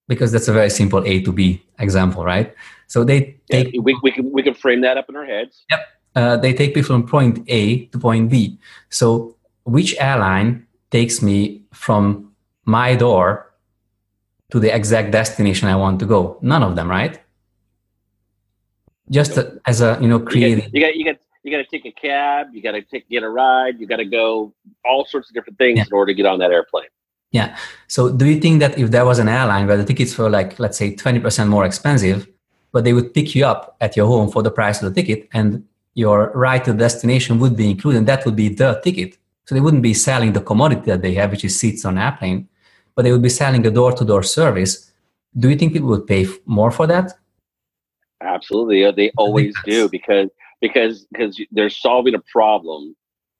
because 0.08 0.32
that's 0.32 0.48
a 0.48 0.52
very 0.52 0.70
simple 0.70 1.02
A 1.06 1.22
to 1.22 1.32
B 1.32 1.62
example, 1.78 2.24
right? 2.24 2.54
So 2.86 3.04
they 3.04 3.38
take 3.50 3.72
yeah, 3.72 3.80
we, 3.80 3.98
we 4.02 4.10
can 4.10 4.30
we 4.30 4.42
can 4.42 4.54
frame 4.54 4.80
that 4.82 4.98
up 4.98 5.08
in 5.08 5.16
our 5.16 5.24
heads. 5.24 5.64
Yep. 5.70 5.88
Uh, 6.14 6.36
they 6.36 6.52
take 6.52 6.74
people 6.74 6.88
from 6.88 7.06
point 7.06 7.42
A 7.48 7.86
to 7.86 7.98
point 7.98 8.30
B. 8.30 8.58
So 8.90 9.36
which 9.64 9.96
airline 9.98 10.66
takes 10.90 11.22
me 11.22 11.62
from 11.72 12.31
my 12.64 12.94
door 12.94 13.52
to 14.50 14.60
the 14.60 14.74
exact 14.74 15.10
destination 15.10 15.68
I 15.68 15.76
want 15.76 16.00
to 16.00 16.06
go? 16.06 16.38
None 16.42 16.62
of 16.62 16.76
them, 16.76 16.88
right? 16.88 17.20
Just 19.10 19.38
as 19.66 19.80
a 19.80 19.98
you 20.00 20.08
know 20.08 20.20
creating. 20.20 20.70
You 20.72 20.80
get 20.80 20.96
you 20.96 21.04
get 21.04 21.20
you 21.42 21.50
got 21.50 21.58
to 21.58 21.64
take 21.64 21.84
a 21.84 21.92
cab, 21.92 22.48
you 22.52 22.62
got 22.62 22.72
to 22.72 22.82
take 22.82 23.08
get 23.08 23.22
a 23.22 23.28
ride, 23.28 23.80
you 23.80 23.86
got 23.86 23.96
to 23.96 24.04
go 24.04 24.52
all 24.84 25.04
sorts 25.04 25.28
of 25.28 25.34
different 25.34 25.58
things 25.58 25.78
yeah. 25.78 25.84
in 25.86 25.92
order 25.92 26.12
to 26.12 26.14
get 26.14 26.26
on 26.26 26.38
that 26.38 26.50
airplane. 26.50 26.86
Yeah. 27.32 27.56
So 27.88 28.12
do 28.12 28.26
you 28.26 28.38
think 28.40 28.60
that 28.60 28.78
if 28.78 28.90
there 28.90 29.04
was 29.04 29.18
an 29.18 29.28
airline 29.28 29.66
where 29.66 29.76
the 29.76 29.84
tickets 29.84 30.16
were 30.16 30.30
like, 30.30 30.58
let's 30.58 30.76
say, 30.76 30.94
20% 30.94 31.48
more 31.48 31.64
expensive, 31.64 32.28
but 32.72 32.84
they 32.84 32.92
would 32.92 33.12
pick 33.14 33.34
you 33.34 33.46
up 33.46 33.76
at 33.80 33.96
your 33.96 34.06
home 34.06 34.30
for 34.30 34.42
the 34.42 34.50
price 34.50 34.82
of 34.82 34.94
the 34.94 35.02
ticket 35.02 35.28
and 35.32 35.64
your 35.94 36.30
ride 36.34 36.64
to 36.64 36.72
the 36.72 36.78
destination 36.78 37.38
would 37.38 37.56
be 37.56 37.70
included, 37.70 37.98
and 37.98 38.08
that 38.08 38.24
would 38.24 38.36
be 38.36 38.48
the 38.48 38.80
ticket. 38.82 39.18
So 39.44 39.54
they 39.54 39.60
wouldn't 39.60 39.82
be 39.82 39.94
selling 39.94 40.32
the 40.32 40.40
commodity 40.40 40.82
that 40.86 41.02
they 41.02 41.14
have, 41.14 41.30
which 41.30 41.44
is 41.44 41.58
seats 41.58 41.84
on 41.84 41.98
airplane, 41.98 42.48
but 42.94 43.02
they 43.02 43.12
would 43.12 43.22
be 43.22 43.28
selling 43.28 43.66
a 43.66 43.70
door-to-door 43.70 44.22
service. 44.22 44.92
Do 45.38 45.48
you 45.48 45.56
think 45.56 45.72
people 45.72 45.88
would 45.88 46.06
pay 46.06 46.26
more 46.46 46.70
for 46.70 46.86
that? 46.86 47.12
Absolutely, 48.20 48.90
they 48.92 49.10
always 49.16 49.54
do 49.64 49.88
because 49.88 50.28
because 50.60 51.06
because 51.10 51.40
they're 51.50 51.70
solving 51.70 52.14
a 52.14 52.22
problem 52.30 52.94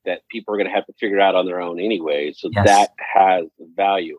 that 0.04 0.22
people 0.30 0.52
are 0.52 0.56
going 0.56 0.68
to 0.68 0.74
have 0.74 0.86
to 0.86 0.92
figure 0.98 1.20
out 1.20 1.34
on 1.34 1.46
their 1.46 1.60
own 1.60 1.78
anyway. 1.78 2.32
So 2.36 2.50
yes. 2.52 2.66
that 2.66 2.90
has 3.14 3.44
value. 3.76 4.18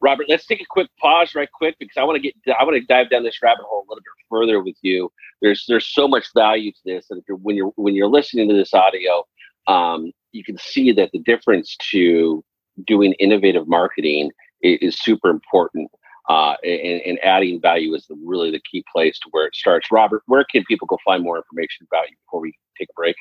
Robert, 0.00 0.26
let's 0.28 0.46
take 0.46 0.60
a 0.60 0.66
quick 0.68 0.88
pause, 1.00 1.34
right 1.34 1.48
quick, 1.50 1.74
because 1.80 1.96
I 1.96 2.04
want 2.04 2.16
to 2.16 2.20
get 2.20 2.34
I 2.58 2.62
want 2.64 2.76
to 2.76 2.86
dive 2.86 3.10
down 3.10 3.24
this 3.24 3.42
rabbit 3.42 3.64
hole 3.64 3.80
a 3.80 3.88
little 3.88 4.02
bit 4.02 4.26
further 4.28 4.62
with 4.62 4.76
you. 4.82 5.10
There's 5.40 5.64
there's 5.66 5.86
so 5.86 6.06
much 6.06 6.26
value 6.34 6.70
to 6.70 6.78
this, 6.84 7.06
and 7.10 7.18
if 7.18 7.24
you're, 7.28 7.38
when 7.38 7.56
you're 7.56 7.72
when 7.76 7.94
you're 7.94 8.08
listening 8.08 8.48
to 8.48 8.54
this 8.54 8.74
audio, 8.74 9.24
um, 9.66 10.12
you 10.32 10.44
can 10.44 10.58
see 10.58 10.92
that 10.92 11.10
the 11.12 11.18
difference 11.20 11.76
to 11.90 12.44
doing 12.86 13.14
innovative 13.14 13.66
marketing 13.66 14.30
is, 14.62 14.78
is 14.80 15.00
super 15.00 15.30
important. 15.30 15.90
Uh, 16.28 16.54
and, 16.62 17.00
and, 17.06 17.18
adding 17.22 17.58
value 17.58 17.94
is 17.94 18.06
the, 18.06 18.14
really 18.22 18.50
the 18.50 18.60
key 18.70 18.84
place 18.92 19.18
to 19.18 19.28
where 19.30 19.46
it 19.46 19.54
starts. 19.54 19.90
Robert, 19.90 20.22
where 20.26 20.44
can 20.52 20.62
people 20.64 20.86
go 20.86 20.98
find 21.02 21.22
more 21.22 21.38
information 21.38 21.86
about 21.90 22.10
you 22.10 22.16
before 22.26 22.40
we 22.40 22.52
take 22.78 22.88
a 22.90 22.92
break? 22.94 23.16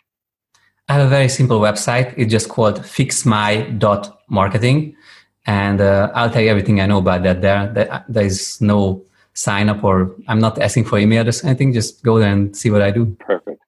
I 0.89 0.95
have 0.95 1.05
a 1.05 1.09
very 1.09 1.29
simple 1.29 1.61
website. 1.61 2.13
It's 2.17 2.29
just 2.29 2.49
called 2.49 2.79
fixmy.marketing. 2.79 4.95
And 5.45 5.79
uh, 5.79 6.11
I'll 6.13 6.29
tell 6.29 6.41
you 6.41 6.49
everything 6.49 6.81
I 6.81 6.85
know 6.85 6.97
about 6.97 7.23
that 7.23 7.41
there. 7.41 7.71
There, 7.73 8.03
there 8.09 8.25
is 8.25 8.59
no 8.59 9.05
sign 9.33 9.69
up 9.69 9.83
or 9.83 10.15
I'm 10.27 10.39
not 10.39 10.59
asking 10.59 10.85
for 10.85 10.99
email 10.99 11.25
or 11.25 11.31
anything. 11.45 11.71
Just 11.71 12.03
go 12.03 12.19
there 12.19 12.31
and 12.31 12.53
see 12.55 12.69
what 12.69 12.81
I 12.81 12.91
do. 12.91 13.15
Perfect. 13.19 13.61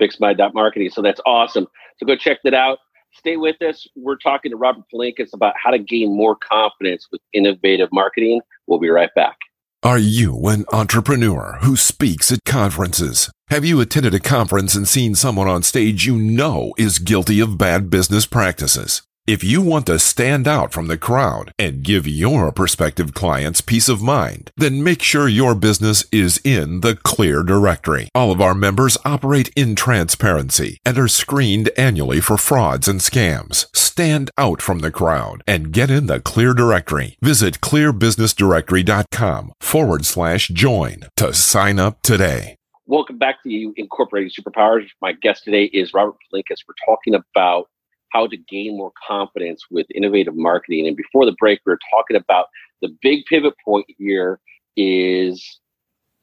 Fixmy.marketing. 0.00 0.90
So 0.90 1.02
that's 1.02 1.20
awesome. 1.26 1.66
So 1.98 2.06
go 2.06 2.14
check 2.14 2.38
that 2.44 2.54
out. 2.54 2.78
Stay 3.18 3.36
with 3.36 3.60
us. 3.62 3.86
We're 3.96 4.16
talking 4.16 4.50
to 4.50 4.56
Robert 4.56 4.84
Palinkas 4.92 5.30
about 5.32 5.54
how 5.62 5.70
to 5.70 5.78
gain 5.78 6.14
more 6.14 6.36
confidence 6.36 7.08
with 7.10 7.20
innovative 7.32 7.88
marketing. 7.92 8.40
We'll 8.66 8.78
be 8.78 8.90
right 8.90 9.10
back. 9.14 9.36
Are 9.82 9.98
you 9.98 10.48
an 10.48 10.64
entrepreneur 10.72 11.58
who 11.62 11.76
speaks 11.76 12.32
at 12.32 12.44
conferences? 12.44 13.30
Have 13.50 13.64
you 13.64 13.80
attended 13.80 14.14
a 14.14 14.20
conference 14.20 14.74
and 14.74 14.88
seen 14.88 15.14
someone 15.14 15.48
on 15.48 15.62
stage 15.62 16.06
you 16.06 16.16
know 16.16 16.72
is 16.76 16.98
guilty 16.98 17.40
of 17.40 17.56
bad 17.58 17.88
business 17.88 18.26
practices? 18.26 19.02
If 19.26 19.42
you 19.42 19.60
want 19.60 19.86
to 19.86 19.98
stand 19.98 20.46
out 20.46 20.72
from 20.72 20.86
the 20.86 20.96
crowd 20.96 21.50
and 21.58 21.82
give 21.82 22.06
your 22.06 22.52
prospective 22.52 23.12
clients 23.12 23.60
peace 23.60 23.88
of 23.88 24.00
mind, 24.00 24.52
then 24.56 24.84
make 24.84 25.02
sure 25.02 25.26
your 25.26 25.56
business 25.56 26.04
is 26.12 26.40
in 26.44 26.78
the 26.78 26.94
clear 26.94 27.42
directory. 27.42 28.08
All 28.14 28.30
of 28.30 28.40
our 28.40 28.54
members 28.54 28.96
operate 29.04 29.48
in 29.56 29.74
transparency 29.74 30.78
and 30.84 30.96
are 30.96 31.08
screened 31.08 31.70
annually 31.76 32.20
for 32.20 32.36
frauds 32.36 32.86
and 32.86 33.00
scams. 33.00 33.66
Stand 33.74 34.30
out 34.38 34.62
from 34.62 34.78
the 34.78 34.92
crowd 34.92 35.42
and 35.44 35.72
get 35.72 35.90
in 35.90 36.06
the 36.06 36.20
clear 36.20 36.54
directory. 36.54 37.16
Visit 37.20 37.60
clearbusinessdirectory.com 37.60 39.52
forward 39.60 40.06
slash 40.06 40.46
join 40.48 40.98
to 41.16 41.34
sign 41.34 41.80
up 41.80 42.00
today. 42.02 42.54
Welcome 42.86 43.18
back 43.18 43.42
to 43.42 43.50
you, 43.50 43.74
Incorporating 43.76 44.30
Superpowers. 44.30 44.86
My 45.02 45.14
guest 45.14 45.42
today 45.42 45.64
is 45.64 45.92
Robert 45.92 46.14
Palinkas. 46.32 46.62
We're 46.68 46.74
talking 46.86 47.14
about 47.16 47.68
how 48.10 48.26
to 48.26 48.36
gain 48.36 48.76
more 48.76 48.92
confidence 49.06 49.64
with 49.70 49.86
innovative 49.94 50.36
marketing. 50.36 50.86
And 50.86 50.96
before 50.96 51.26
the 51.26 51.36
break, 51.38 51.60
we 51.64 51.72
were 51.72 51.78
talking 51.90 52.16
about 52.16 52.46
the 52.82 52.94
big 53.02 53.24
pivot 53.26 53.54
point 53.64 53.86
here 53.98 54.40
is 54.76 55.60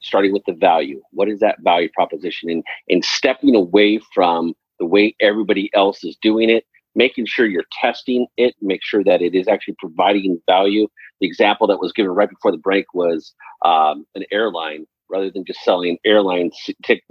starting 0.02 0.34
with 0.34 0.44
the 0.46 0.54
value. 0.54 1.02
What 1.12 1.30
is 1.30 1.40
that 1.40 1.62
value 1.62 1.90
proposition? 1.94 2.50
And, 2.50 2.64
and 2.90 3.04
stepping 3.04 3.56
away 3.56 4.00
from 4.14 4.54
the 4.80 4.86
way 4.86 5.16
everybody 5.22 5.70
else 5.74 6.04
is 6.04 6.18
doing 6.22 6.50
it, 6.50 6.66
making 6.96 7.26
sure 7.26 7.46
you're 7.46 7.64
testing 7.82 8.28
it, 8.38 8.56
make 8.62 8.84
sure 8.84 9.04
that 9.04 9.22
it 9.22 9.34
is 9.34 9.48
actually 9.48 9.76
providing 9.80 10.42
value. 10.48 10.88
The 11.22 11.28
example 11.28 11.68
that 11.68 11.80
was 11.80 11.94
given 11.94 12.12
right 12.12 12.30
before 12.30 12.52
the 12.52 12.58
break 12.58 12.94
was 12.94 13.34
um, 13.64 14.06
an 14.16 14.24
airline. 14.32 14.86
Rather 15.10 15.30
than 15.30 15.46
just 15.46 15.64
selling 15.64 16.00
airline 16.06 16.50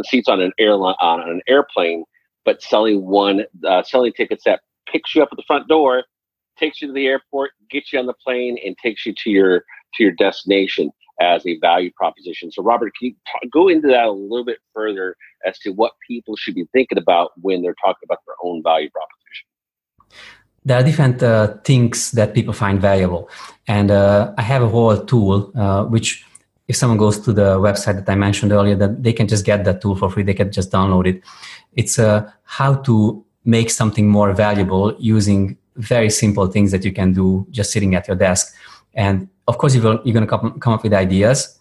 seats 0.05 0.27
on 0.27 0.41
an 0.41 0.53
airline 0.59 0.97
on 1.01 1.21
an 1.21 1.41
airplane, 1.47 2.05
but 2.45 2.63
selling 2.63 3.05
one 3.05 3.45
uh, 3.67 3.83
selling 3.83 4.13
tickets 4.13 4.45
that 4.45 4.61
picks 4.91 5.15
you 5.15 5.23
up 5.23 5.29
at 5.33 5.37
the 5.37 5.45
front 5.47 5.69
door, 5.69 6.05
takes 6.59 6.81
you 6.81 6.89
to 6.89 6.95
the 6.95 7.07
airport, 7.07 7.51
gets 7.71 7.93
you 7.93 7.99
on 7.99 8.07
the 8.07 8.15
plane, 8.15 8.59
and 8.65 8.77
takes 8.79 9.07
you 9.07 9.15
to 9.23 9.31
your 9.31 9.65
to 9.95 10.03
your 10.03 10.13
destination 10.13 10.91
as 11.21 11.47
a 11.47 11.59
value 11.59 11.91
proposition. 11.97 12.51
So, 12.51 12.63
Robert, 12.63 12.93
can 12.99 13.09
you 13.09 13.13
t- 13.13 13.49
go 13.53 13.69
into 13.69 13.89
that 13.89 14.07
a 14.07 14.11
little 14.11 14.45
bit 14.45 14.59
further 14.75 15.17
as 15.47 15.59
to 15.61 15.71
what 15.71 15.93
people 16.09 16.37
should 16.37 16.55
be 16.55 16.67
thinking 16.73 16.99
about 16.99 17.31
when 17.41 17.63
they're 17.63 17.77
talking 17.85 18.05
about 18.05 18.19
their 18.27 18.37
own 18.43 18.63
value 18.63 18.91
proposition? 18.91 19.47
There 20.65 20.79
are 20.79 20.83
different 20.83 21.23
uh, 21.23 21.55
things 21.65 22.13
that 22.13 22.35
people 22.35 22.53
find 22.53 22.81
valuable, 22.81 23.29
and 23.67 23.91
uh, 23.91 24.33
I 24.39 24.43
have 24.43 24.63
a 24.63 24.69
whole 24.69 24.97
tool 25.05 25.53
uh, 25.57 25.85
which 25.85 26.25
if 26.69 26.77
someone 26.77 26.99
goes 26.99 27.19
to 27.21 27.33
the 27.33 27.59
website 27.59 27.97
that 27.97 28.09
I 28.11 28.15
mentioned 28.15 28.53
earlier, 28.53 28.77
that 28.77 29.03
they 29.03 29.13
can 29.13 29.29
just 29.29 29.45
get 29.45 29.65
that 29.65 29.81
tool 29.81 29.97
for 29.97 30.11
free. 30.11 30.23
They 30.23 30.35
can 30.35 30.53
just 30.53 30.71
download 30.71 31.07
it. 31.07 31.23
It's 31.75 31.99
uh, 31.99 32.31
how 32.45 32.75
to 32.83 33.25
make 33.45 33.71
something 33.71 34.09
more 34.09 34.33
valuable 34.33 34.95
using 34.99 35.57
very 35.77 36.11
simple 36.11 36.47
things 36.47 36.71
that 36.71 36.85
you 36.85 36.93
can 36.93 37.13
do 37.13 37.47
just 37.51 37.73
sitting 37.73 37.95
at 37.95 38.07
your 38.07 38.17
desk. 38.17 38.55
And 38.95 39.29
of 39.49 39.59
course, 39.59 39.75
you 39.75 39.87
are 39.87 39.99
going 39.99 40.21
to 40.21 40.27
come, 40.27 40.61
come 40.61 40.75
up 40.75 40.83
with 40.83 40.93
ideas. 40.93 41.59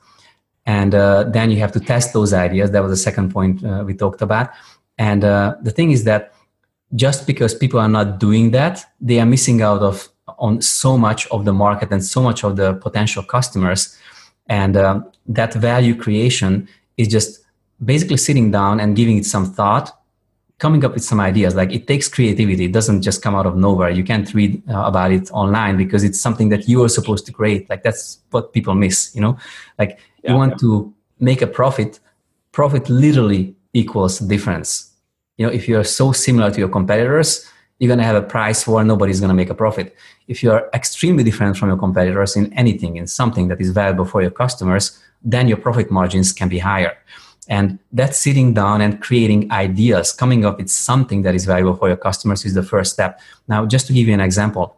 And 0.65 0.93
uh, 0.93 1.23
then 1.23 1.49
you 1.49 1.57
have 1.57 1.71
to 1.71 1.79
test 1.79 2.13
those 2.13 2.33
ideas. 2.33 2.71
That 2.71 2.83
was 2.83 2.91
the 2.91 2.97
second 2.97 3.31
point 3.31 3.63
uh, 3.63 3.83
we 3.85 3.95
talked 3.95 4.21
about. 4.21 4.51
And 4.97 5.23
uh, 5.23 5.55
the 5.61 5.71
thing 5.71 5.91
is 5.91 6.03
that 6.03 6.33
just 6.93 7.25
because 7.25 7.55
people 7.55 7.79
are 7.79 7.89
not 7.89 8.19
doing 8.19 8.51
that, 8.51 8.85
they 8.99 9.19
are 9.19 9.25
missing 9.25 9.61
out 9.61 9.81
of 9.81 10.09
on 10.37 10.61
so 10.61 10.97
much 10.97 11.27
of 11.27 11.45
the 11.45 11.53
market 11.53 11.91
and 11.91 12.03
so 12.03 12.21
much 12.21 12.43
of 12.43 12.55
the 12.55 12.73
potential 12.75 13.23
customers. 13.23 13.97
And 14.51 14.75
um, 14.75 15.09
that 15.27 15.53
value 15.53 15.95
creation 15.95 16.67
is 16.97 17.07
just 17.07 17.39
basically 17.83 18.17
sitting 18.17 18.51
down 18.51 18.81
and 18.81 18.97
giving 18.97 19.17
it 19.17 19.25
some 19.25 19.45
thought 19.45 19.97
coming 20.59 20.83
up 20.83 20.93
with 20.93 21.05
some 21.05 21.21
ideas. 21.21 21.55
Like 21.55 21.71
it 21.71 21.87
takes 21.87 22.09
creativity. 22.09 22.65
It 22.65 22.73
doesn't 22.73 23.01
just 23.01 23.21
come 23.23 23.33
out 23.33 23.45
of 23.45 23.55
nowhere. 23.55 23.89
You 23.89 24.03
can't 24.03 24.31
read 24.33 24.61
uh, 24.69 24.83
about 24.83 25.13
it 25.13 25.31
online 25.31 25.77
because 25.77 26.03
it's 26.03 26.19
something 26.19 26.49
that 26.49 26.67
you 26.67 26.83
are 26.83 26.89
supposed 26.89 27.25
to 27.27 27.31
create. 27.31 27.69
Like 27.69 27.81
that's 27.81 28.19
what 28.31 28.51
people 28.51 28.75
miss 28.75 29.15
you 29.15 29.21
know? 29.21 29.37
Like 29.79 29.99
yeah, 30.21 30.31
you 30.31 30.37
want 30.37 30.51
yeah. 30.55 30.67
to 30.67 30.93
make 31.19 31.41
a 31.41 31.47
profit. 31.47 32.01
Profit 32.51 32.89
literally 32.89 33.55
equals 33.73 34.19
difference. 34.19 34.91
You 35.37 35.45
know 35.45 35.53
if 35.53 35.65
you're 35.69 35.85
so 35.85 36.11
similar 36.11 36.51
to 36.51 36.59
your 36.59 36.69
competitors 36.69 37.49
you're 37.81 37.87
going 37.87 37.97
to 37.97 38.05
have 38.05 38.15
a 38.15 38.21
price 38.21 38.67
war 38.67 38.83
nobody's 38.83 39.19
going 39.19 39.29
to 39.29 39.33
make 39.35 39.49
a 39.49 39.55
profit. 39.55 39.95
If 40.27 40.43
you're 40.43 40.69
extremely 40.71 41.23
different 41.23 41.57
from 41.57 41.69
your 41.69 41.79
competitors 41.79 42.35
in 42.35 42.53
anything 42.53 42.97
in 42.97 43.07
something 43.07 43.47
that 43.47 43.59
is 43.59 43.71
valuable 43.71 44.05
for 44.05 44.21
your 44.21 44.29
customers 44.29 44.99
then 45.23 45.47
your 45.47 45.57
profit 45.57 45.89
margins 45.89 46.31
can 46.31 46.47
be 46.47 46.59
higher. 46.59 46.95
And 47.47 47.79
that's 47.91 48.17
sitting 48.17 48.53
down 48.53 48.81
and 48.81 49.01
creating 49.01 49.51
ideas, 49.51 50.13
coming 50.13 50.45
up 50.45 50.57
with 50.57 50.69
something 50.69 51.23
that 51.23 51.35
is 51.35 51.45
valuable 51.45 51.75
for 51.75 51.87
your 51.87 51.97
customers 51.97 52.45
is 52.45 52.53
the 52.53 52.63
first 52.63 52.93
step. 52.93 53.19
Now, 53.47 53.65
just 53.65 53.87
to 53.87 53.93
give 53.93 54.07
you 54.07 54.13
an 54.13 54.21
example, 54.21 54.77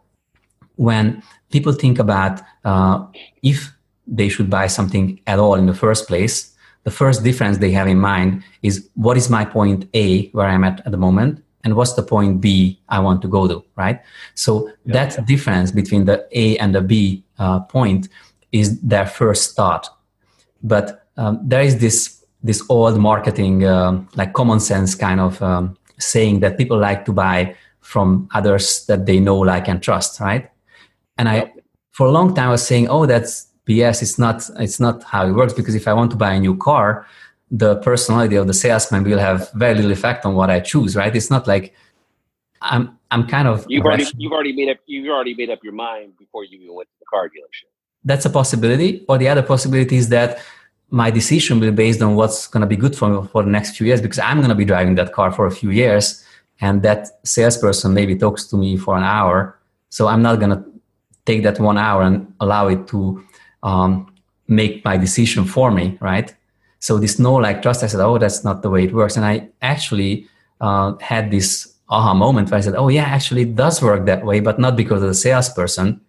when 0.75 1.22
people 1.51 1.74
think 1.74 2.00
about 2.00 2.41
uh, 2.63 3.05
if 3.41 3.72
they 4.07 4.29
should 4.29 4.50
buy 4.50 4.67
something 4.67 5.19
at 5.27 5.39
all 5.39 5.55
in 5.55 5.65
the 5.65 5.74
first 5.74 6.07
place, 6.07 6.55
the 6.83 6.91
first 6.91 7.24
difference 7.24 7.57
they 7.57 7.72
have 7.72 7.88
in 7.88 8.00
mind 8.00 8.43
is 8.62 8.89
what 8.95 9.17
is 9.17 9.29
my 9.29 9.45
point 9.45 9.88
A 9.93 10.29
where 10.29 10.48
I'm 10.48 10.63
at 10.63 10.81
at 10.86 10.91
the 10.91 10.98
moment 10.98 11.43
and 11.63 11.75
what's 11.75 11.93
the 11.93 12.03
point 12.03 12.41
B 12.41 12.79
I 12.89 13.00
want 13.00 13.22
to 13.22 13.27
go 13.27 13.48
to, 13.48 13.63
right? 13.75 14.01
So 14.36 14.67
yeah, 14.86 14.93
that 14.93 15.15
yeah. 15.15 15.24
difference 15.25 15.72
between 15.72 16.05
the 16.05 16.27
A 16.32 16.58
and 16.58 16.75
the 16.75 16.82
B 16.82 17.24
uh, 17.39 17.62
point 17.62 18.10
is 18.51 18.79
their 18.82 19.05
first 19.05 19.55
thought. 19.55 19.89
But 20.62 21.05
um, 21.17 21.39
there 21.43 21.62
is 21.62 21.79
this 21.79 22.24
this 22.43 22.62
old 22.70 23.00
marketing, 23.00 23.65
um, 23.65 24.08
like 24.15 24.34
common 24.34 24.60
sense 24.60 24.96
kind 24.96 25.20
of 25.20 25.41
um, 25.41 25.77
saying 25.98 26.41
that 26.41 26.58
people 26.58 26.77
like 26.77 27.05
to 27.05 27.13
buy 27.13 27.55
from 27.79 28.27
others 28.34 28.86
that 28.88 29.05
they 29.05 29.20
know, 29.20 29.38
like, 29.38 29.67
and 29.67 29.82
trust, 29.82 30.20
right? 30.20 30.50
And 31.17 31.29
I, 31.29 31.53
for 31.91 32.08
a 32.08 32.12
long 32.12 32.36
time, 32.36 32.50
I 32.50 32.51
was 32.51 32.65
saying, 32.65 32.89
oh, 32.89 33.05
that's 33.05 33.48
BS. 33.67 34.01
It's 34.01 34.20
not, 34.20 34.50
it's 34.60 34.79
not 34.79 35.03
how 35.03 35.25
it 35.25 35.32
works 35.32 35.53
because 35.53 35.75
if 35.75 35.88
I 35.88 35.93
want 35.93 36.12
to 36.12 36.17
buy 36.17 36.34
a 36.34 36.39
new 36.39 36.58
car, 36.58 37.08
the 37.52 37.76
personality 37.78 38.36
of 38.36 38.48
the 38.48 38.54
salesman 38.54 39.04
will 39.04 39.20
have 39.20 39.52
very 39.54 39.76
little 39.76 39.92
effect 39.92 40.26
on 40.26 40.36
what 40.36 40.50
I 40.50 40.60
choose, 40.60 40.96
right? 40.96 41.16
It's 41.16 41.30
not 41.30 41.48
like 41.48 41.76
I'm, 42.62 42.98
I'm 43.12 43.28
kind 43.28 43.48
of. 43.48 43.66
You've 43.68 43.86
already, 43.86 44.06
you've 44.18 44.32
already 44.32 44.54
made 44.54 44.70
up, 44.70 44.78
you've 44.86 45.08
already 45.08 45.36
made 45.36 45.50
up 45.50 45.64
your 45.64 45.74
mind 45.74 46.18
before 46.18 46.44
you 46.46 46.60
even 46.60 46.74
went 46.74 46.90
to 46.90 46.96
the 47.00 47.06
car 47.06 47.28
dealership. 47.28 47.70
That's 48.04 48.26
a 48.26 48.30
possibility. 48.30 49.06
Or 49.08 49.18
the 49.18 49.30
other 49.30 49.44
possibility 49.44 49.98
is 49.98 50.10
that 50.10 50.42
my 50.90 51.10
decision 51.10 51.60
will 51.60 51.72
be 51.72 51.76
based 51.76 52.02
on 52.02 52.16
what's 52.16 52.48
going 52.48 52.62
to 52.62 52.68
be 52.68 52.76
good 52.76 52.96
for 52.96 53.10
me 53.10 53.28
for 53.28 53.44
the 53.44 53.50
next 53.50 53.78
few 53.78 53.88
years 53.88 54.02
because 54.02 54.20
I'm 54.20 54.38
going 54.38 54.50
to 54.50 54.56
be 54.56 54.66
driving 54.66 54.96
that 54.96 55.14
car 55.14 55.32
for 55.32 55.46
a 55.46 55.52
few 55.52 55.70
years, 55.72 56.24
and 56.62 56.84
that 56.84 57.08
salesperson 57.26 57.94
maybe 57.94 58.16
talks 58.16 58.46
to 58.48 58.58
me 58.58 58.78
for 58.78 58.96
an 58.96 59.04
hour. 59.04 59.58
So 59.90 60.08
I'm 60.08 60.22
not 60.22 60.40
going 60.40 60.52
to 60.52 60.64
take 61.26 61.44
that 61.44 61.60
one 61.60 61.78
hour 61.78 62.02
and 62.04 62.34
allow 62.40 62.68
it 62.68 62.88
to 62.88 63.24
um, 63.64 64.14
make 64.48 64.84
my 64.84 64.98
decision 64.98 65.46
for 65.46 65.72
me, 65.72 65.98
right? 66.02 66.34
So 66.84 66.98
this 66.98 67.18
no 67.18 67.36
like 67.36 67.62
trust, 67.62 67.82
I 67.82 67.88
said, 67.88 68.02
oh, 68.02 68.18
that's 68.18 68.44
not 68.44 68.62
the 68.62 68.70
way 68.70 68.84
it 68.84 68.94
works, 68.94 69.16
and 69.16 69.25
I 69.25 69.48
actually 69.62 70.28
uh, 70.60 70.98
had 71.00 71.32
this 71.32 71.74
aha 71.88 72.13
moment 72.13 72.52
where 72.52 72.58
I 72.58 72.62
said, 72.62 72.75
oh 72.75 72.90
yeah, 72.90 73.06
actually 73.06 73.44
it 73.44 73.56
does 73.56 73.82
work 73.82 74.06
that 74.06 74.25
way, 74.25 74.42
but 74.42 74.60
not 74.60 74.75
because 74.75 75.02
of 75.02 75.08
the 75.08 75.13
salesperson, 75.16 76.02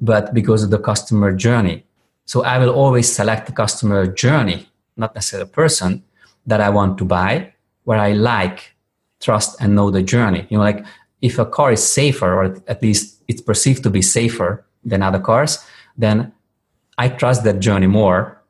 but 0.00 0.32
because 0.32 0.62
of 0.62 0.70
the 0.70 0.78
customer 0.78 1.30
journey. 1.34 1.84
So 2.24 2.42
I 2.42 2.56
will 2.56 2.70
always 2.70 3.12
select 3.12 3.44
the 3.44 3.52
customer 3.52 4.06
journey, 4.06 4.66
not 4.96 5.14
necessarily 5.14 5.50
a 5.50 5.52
person 5.52 6.02
that 6.46 6.62
I 6.62 6.70
want 6.70 6.96
to 6.98 7.04
buy, 7.04 7.52
where 7.82 7.98
I 7.98 8.12
like, 8.12 8.74
trust, 9.20 9.60
and 9.60 9.74
know 9.74 9.90
the 9.90 10.02
journey. 10.02 10.46
You 10.48 10.56
know, 10.56 10.64
like 10.64 10.86
if 11.20 11.38
a 11.38 11.44
car 11.44 11.72
is 11.72 11.86
safer, 11.86 12.32
or 12.32 12.44
at 12.66 12.80
least 12.80 13.22
it's 13.28 13.42
perceived 13.42 13.82
to 13.82 13.90
be 13.90 14.00
safer 14.00 14.64
than 14.86 15.02
other 15.02 15.20
cars, 15.20 15.62
then 15.98 16.32
I 16.96 17.10
trust 17.10 17.44
that 17.44 17.60
journey 17.60 17.88
more. 17.88 18.40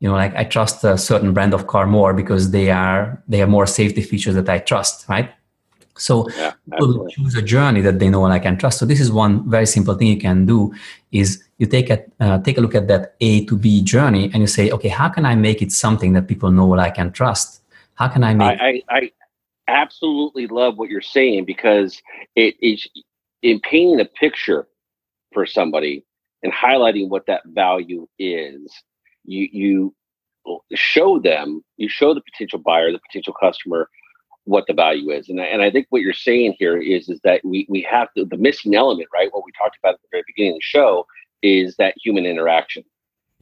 You 0.00 0.08
know, 0.08 0.14
like 0.14 0.34
I 0.36 0.44
trust 0.44 0.84
a 0.84 0.96
certain 0.96 1.34
brand 1.34 1.54
of 1.54 1.66
car 1.66 1.86
more 1.86 2.14
because 2.14 2.50
they 2.50 2.70
are 2.70 3.22
they 3.26 3.38
have 3.38 3.48
more 3.48 3.66
safety 3.66 4.02
features 4.02 4.34
that 4.36 4.48
I 4.48 4.58
trust, 4.58 5.08
right? 5.08 5.30
So 5.96 6.28
yeah, 6.36 6.52
people 6.70 7.06
choose 7.08 7.34
a 7.34 7.42
journey 7.42 7.80
that 7.80 7.98
they 7.98 8.08
know 8.08 8.24
and 8.24 8.32
I 8.32 8.38
can 8.38 8.56
trust. 8.56 8.78
So 8.78 8.86
this 8.86 9.00
is 9.00 9.10
one 9.10 9.48
very 9.50 9.66
simple 9.66 9.94
thing 9.94 10.08
you 10.08 10.18
can 10.18 10.46
do 10.46 10.72
is 11.10 11.42
you 11.58 11.66
take 11.66 11.90
a, 11.90 12.04
uh, 12.20 12.38
take 12.38 12.56
a 12.58 12.60
look 12.60 12.74
at 12.74 12.86
that 12.88 13.16
A 13.20 13.44
to 13.46 13.56
B 13.56 13.82
journey 13.82 14.30
and 14.32 14.36
you 14.36 14.46
say, 14.46 14.70
okay, 14.70 14.88
how 14.88 15.08
can 15.08 15.26
I 15.26 15.34
make 15.34 15.60
it 15.60 15.72
something 15.72 16.12
that 16.12 16.28
people 16.28 16.52
know 16.52 16.72
and 16.72 16.80
I 16.80 16.90
can 16.90 17.10
trust? 17.12 17.62
How 17.94 18.06
can 18.06 18.22
I 18.22 18.34
make 18.34 18.60
I, 18.60 18.82
I, 18.88 18.96
I 18.96 19.10
absolutely 19.66 20.46
love 20.46 20.78
what 20.78 20.88
you're 20.88 21.00
saying 21.00 21.44
because 21.44 22.00
it 22.36 22.54
is 22.62 22.88
in 23.42 23.60
painting 23.60 24.00
a 24.00 24.04
picture 24.04 24.68
for 25.32 25.46
somebody 25.46 26.04
and 26.42 26.52
highlighting 26.52 27.08
what 27.08 27.26
that 27.26 27.42
value 27.46 28.06
is, 28.18 28.70
you 29.28 29.48
you 29.52 29.94
show 30.74 31.18
them, 31.18 31.62
you 31.76 31.88
show 31.88 32.14
the 32.14 32.22
potential 32.22 32.58
buyer, 32.58 32.90
the 32.90 33.00
potential 33.10 33.34
customer 33.38 33.88
what 34.44 34.64
the 34.66 34.72
value 34.72 35.10
is. 35.10 35.28
And 35.28 35.40
I, 35.40 35.44
and 35.44 35.60
I 35.60 35.70
think 35.70 35.86
what 35.90 36.00
you're 36.00 36.14
saying 36.14 36.56
here 36.58 36.78
is 36.78 37.08
is 37.08 37.20
that 37.22 37.44
we 37.44 37.66
we 37.68 37.86
have 37.88 38.08
to, 38.16 38.24
the 38.24 38.38
missing 38.38 38.74
element, 38.74 39.08
right? 39.12 39.28
What 39.30 39.44
we 39.44 39.52
talked 39.52 39.76
about 39.82 39.94
at 39.94 40.00
the 40.00 40.08
very 40.10 40.24
beginning 40.26 40.52
of 40.52 40.56
the 40.56 40.62
show 40.62 41.06
is 41.42 41.76
that 41.76 41.94
human 42.02 42.24
interaction. 42.24 42.82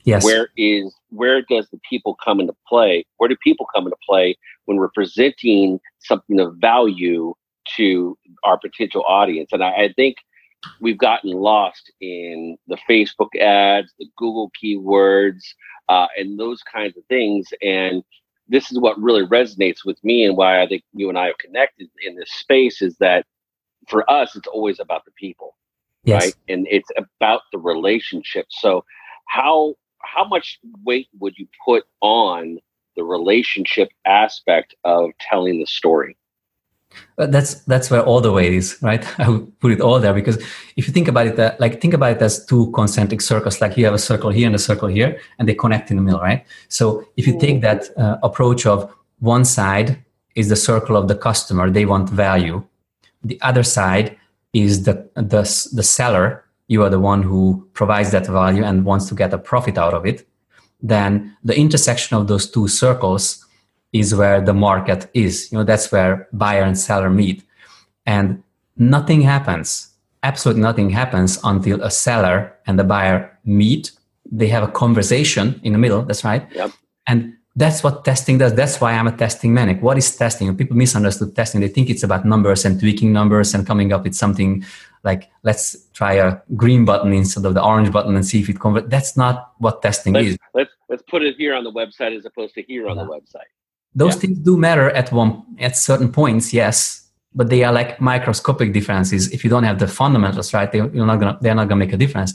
Yes. 0.05 0.25
Where 0.25 0.49
is 0.57 0.95
where 1.11 1.43
does 1.43 1.69
the 1.71 1.81
people 1.89 2.17
come 2.25 2.41
into 2.41 2.55
play? 2.69 3.05
Where 3.17 3.29
do 3.29 3.37
people 3.43 3.67
come 3.75 3.85
into 3.85 3.97
play 4.09 4.37
when 4.67 4.77
we're 4.77 4.91
presenting 4.95 5.81
something 6.01 6.41
of 6.41 6.57
value 6.57 7.35
to 7.77 8.19
our 8.45 8.59
potential 8.59 9.05
audience? 9.07 9.51
And 9.53 9.63
I, 9.63 9.71
I 9.71 9.93
think 9.95 10.17
we've 10.81 10.99
gotten 10.99 11.31
lost 11.31 11.93
in 12.01 12.57
the 12.67 12.79
Facebook 12.89 13.35
ads, 13.41 13.93
the 13.99 14.07
Google 14.17 14.51
keywords, 14.63 15.43
uh, 15.89 16.07
and 16.17 16.39
those 16.39 16.63
kinds 16.63 16.97
of 16.97 17.05
things. 17.07 17.49
And 17.63 18.03
this 18.49 18.71
is 18.71 18.79
what 18.79 19.01
really 19.01 19.27
resonates 19.27 19.85
with 19.85 20.03
me 20.05 20.25
and 20.25 20.37
why 20.37 20.63
I 20.63 20.67
think 20.67 20.83
you 20.93 21.09
and 21.09 21.19
I 21.19 21.27
have 21.27 21.39
connected 21.39 21.89
in 22.05 22.17
this 22.17 22.33
space 22.33 22.83
is 22.83 22.97
that 22.99 23.27
for 23.89 24.09
us, 24.11 24.37
it's 24.37 24.49
always 24.49 24.81
about 24.81 25.05
the 25.05 25.13
people, 25.13 25.57
yes. 26.05 26.25
right? 26.25 26.35
And 26.49 26.67
it's 26.71 26.91
about 26.97 27.43
the 27.53 27.59
relationship. 27.59 28.47
So 28.51 28.85
how 29.27 29.75
how 30.03 30.25
much 30.25 30.59
weight 30.85 31.09
would 31.19 31.37
you 31.37 31.49
put 31.65 31.85
on 32.01 32.59
the 32.97 33.05
relationship 33.05 33.89
aspect 34.07 34.75
of 34.85 35.11
telling 35.21 35.61
the 35.61 35.67
story? 35.67 36.17
That's 37.17 37.55
that's 37.65 37.91
where 37.91 38.03
all 38.03 38.21
the 38.21 38.33
weight 38.33 38.53
is, 38.53 38.77
right? 38.83 39.05
I 39.19 39.29
would 39.29 39.61
put 39.61 39.73
it 39.73 39.81
all 39.81 39.99
there 39.99 40.13
because 40.13 40.37
if 40.77 40.87
you 40.87 40.93
think 40.93 41.09
about 41.09 41.27
it, 41.27 41.37
that, 41.37 41.59
like 41.61 41.81
think 41.81 41.95
about 41.95 42.17
it 42.17 42.23
as 42.23 42.45
two 42.45 42.71
concentric 42.73 43.21
circles. 43.21 43.61
Like 43.61 43.77
you 43.77 43.85
have 43.85 43.95
a 43.95 43.99
circle 43.99 44.31
here 44.31 44.47
and 44.47 44.55
a 44.55 44.59
circle 44.59 44.89
here, 44.89 45.19
and 45.39 45.49
they 45.49 45.55
connect 45.55 45.91
in 45.91 45.97
the 45.97 46.03
middle, 46.03 46.21
right? 46.21 46.45
So 46.69 47.07
if 47.17 47.27
you 47.27 47.39
take 47.39 47.63
that 47.63 47.97
uh, 47.97 48.19
approach 48.23 48.67
of 48.67 48.93
one 49.21 49.45
side 49.45 50.03
is 50.35 50.49
the 50.49 50.57
circle 50.57 50.97
of 50.97 51.09
the 51.09 51.17
customer, 51.17 51.71
they 51.71 51.87
want 51.87 52.11
value. 52.11 52.63
The 53.25 53.41
other 53.41 53.63
side 53.63 54.17
is 54.53 54.85
the 54.85 55.09
the 55.15 55.43
the 55.73 55.83
seller. 55.83 56.45
You 56.69 56.83
are 56.83 56.91
the 56.91 57.01
one 57.01 57.23
who 57.23 57.67
provides 57.73 58.11
that 58.11 58.27
value 58.27 58.65
and 58.65 58.85
wants 58.85 59.07
to 59.09 59.15
get 59.15 59.33
a 59.33 59.39
profit 59.39 59.79
out 59.79 59.95
of 59.95 60.05
it. 60.05 60.27
Then 60.83 61.37
the 61.45 61.57
intersection 61.57 62.17
of 62.17 62.27
those 62.27 62.51
two 62.51 62.69
circles 62.69 63.46
is 63.93 64.15
where 64.15 64.41
the 64.41 64.55
market 64.55 65.09
is. 65.15 65.51
You 65.51 65.59
know, 65.59 65.65
that's 65.65 65.91
where 65.91 66.29
buyer 66.33 66.63
and 66.63 66.79
seller 66.79 67.11
meet. 67.11 67.43
And 68.05 68.43
nothing 68.77 69.23
happens. 69.23 69.91
Absolutely 70.23 70.63
nothing 70.63 70.91
happens 70.91 71.39
until 71.45 71.83
a 71.83 71.91
seller 71.91 72.55
and 72.67 72.79
the 72.79 72.85
buyer 72.85 73.39
meet. 73.45 73.93
They 74.31 74.49
have 74.49 74.63
a 74.63 74.73
conversation 74.73 75.61
in 75.63 75.73
the 75.73 75.79
middle. 75.79 76.03
That's 76.03 76.25
right. 76.25 76.47
Yep. 76.53 76.73
And 77.07 77.35
that's 77.55 77.83
what 77.83 78.05
testing 78.05 78.39
does. 78.39 78.55
That's 78.55 78.81
why 78.81 78.93
I'm 78.93 79.07
a 79.07 79.17
testing 79.17 79.55
manic. 79.55 79.81
What 79.81 79.97
is 79.97 80.15
testing? 80.15 80.55
People 80.57 80.77
misunderstood 80.77 81.35
testing. 81.35 81.61
They 81.61 81.69
think 81.69 81.89
it's 81.89 82.03
about 82.03 82.27
numbers 82.27 82.65
and 82.65 82.79
tweaking 82.79 83.13
numbers 83.13 83.55
and 83.55 83.67
coming 83.67 83.93
up 83.93 84.05
with 84.05 84.15
something 84.15 84.65
like 85.05 85.31
let's 85.43 85.87
try 85.95 86.15
a 86.15 86.39
green 86.57 86.85
button 86.85 87.13
instead 87.13 87.47
of 87.47 87.55
the 87.55 87.63
orange 87.63 87.93
button 87.93 88.15
and 88.15 88.27
see 88.27 88.41
if 88.41 88.49
it 88.49 88.61
converts. 88.61 88.89
That's 88.91 89.17
not 89.17 89.53
what 89.59 89.81
testing 89.81 90.15
let's, 90.15 90.27
is. 90.27 90.39
Let's 90.53 90.71
let's 90.89 91.03
put 91.09 91.23
it 91.23 91.37
here 91.37 91.55
on 91.55 91.65
the 91.65 91.73
website 91.73 92.15
as 92.17 92.27
opposed 92.27 92.55
to 92.55 92.63
here 92.63 92.89
on 92.89 92.97
the 92.97 93.05
website 93.05 93.51
those 93.97 94.15
yeah. 94.15 94.21
things 94.21 94.39
do 94.39 94.57
matter 94.57 94.91
at 94.91 95.11
one 95.11 95.43
at 95.59 95.77
certain 95.77 96.13
points 96.13 96.53
yes 96.53 97.07
but 97.37 97.51
they 97.51 97.63
are 97.63 97.73
like 97.73 98.01
microscopic 98.01 98.73
differences. 98.73 99.31
If 99.31 99.45
you 99.45 99.51
don't 99.51 99.65
have 99.65 99.79
the 99.79 99.87
fundamentals 99.87 100.53
right 100.55 100.73
they, 100.73 100.79
you're 100.79 101.07
not 101.07 101.21
gonna 101.21 101.39
they're 101.41 101.55
not 101.55 101.69
gonna 101.69 101.85
make 101.85 101.93
a 101.93 101.97
difference. 101.99 102.35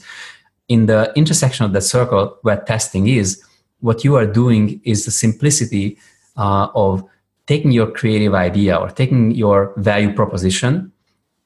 In 0.70 0.86
the 0.86 1.12
intersection 1.16 1.66
of 1.66 1.74
that 1.74 1.82
circle 1.82 2.38
where 2.44 2.58
testing 2.58 3.08
is 3.08 3.44
what 3.80 4.04
you 4.06 4.16
are 4.16 4.28
doing 4.28 4.80
is 4.86 5.06
the 5.06 5.12
simplicity 5.12 5.98
uh, 6.38 6.68
of 6.76 7.04
taking 7.48 7.72
your 7.72 7.90
creative 7.92 8.36
idea 8.36 8.78
or 8.78 8.90
taking 8.92 9.32
your 9.32 9.74
value 9.78 10.14
proposition 10.14 10.92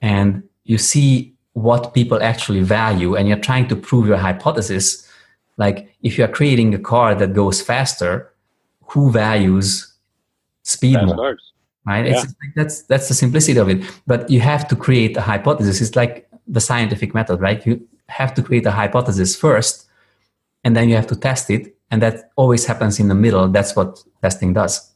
and 0.02 0.44
you 0.66 0.78
see 0.78 1.34
what 1.54 1.94
people 1.94 2.22
actually 2.22 2.62
value 2.62 3.16
and 3.16 3.30
you're 3.30 3.40
trying 3.40 3.68
to 3.70 3.76
prove 3.76 4.06
your 4.06 4.18
hypothesis. 4.18 5.10
Like 5.58 5.96
if 6.04 6.18
you're 6.18 6.28
creating 6.28 6.76
a 6.76 6.80
car 6.80 7.16
that 7.16 7.34
goes 7.34 7.62
faster 7.62 8.34
who 8.88 9.10
values 9.10 9.95
speed 10.66 10.96
that's 10.96 11.14
more 11.14 11.38
right? 11.86 12.06
Yeah. 12.06 12.24
it's 12.24 12.34
that's 12.56 12.82
that's 12.84 13.08
the 13.08 13.14
simplicity 13.14 13.60
of 13.60 13.70
it. 13.70 13.84
But 14.08 14.30
you 14.30 14.42
have 14.42 14.68
to 14.68 14.76
create 14.76 15.16
a 15.18 15.22
hypothesis. 15.22 15.82
It's 15.82 15.96
like 15.96 16.28
the 16.48 16.60
scientific 16.60 17.14
method 17.14 17.40
right? 17.40 17.66
You 17.66 17.88
have 18.10 18.34
to 18.36 18.44
create 18.44 18.66
a 18.66 18.72
hypothesis 18.72 19.36
first 19.36 19.88
and 20.64 20.76
then 20.76 20.90
you 20.90 20.96
have 20.96 21.08
to 21.08 21.16
test 21.16 21.50
it 21.50 21.76
and 21.92 22.02
that 22.02 22.32
always 22.36 22.66
happens 22.66 23.00
in 23.00 23.08
the 23.08 23.16
middle. 23.16 23.48
That's 23.48 23.76
what 23.76 24.04
testing 24.22 24.54
does. 24.54 24.92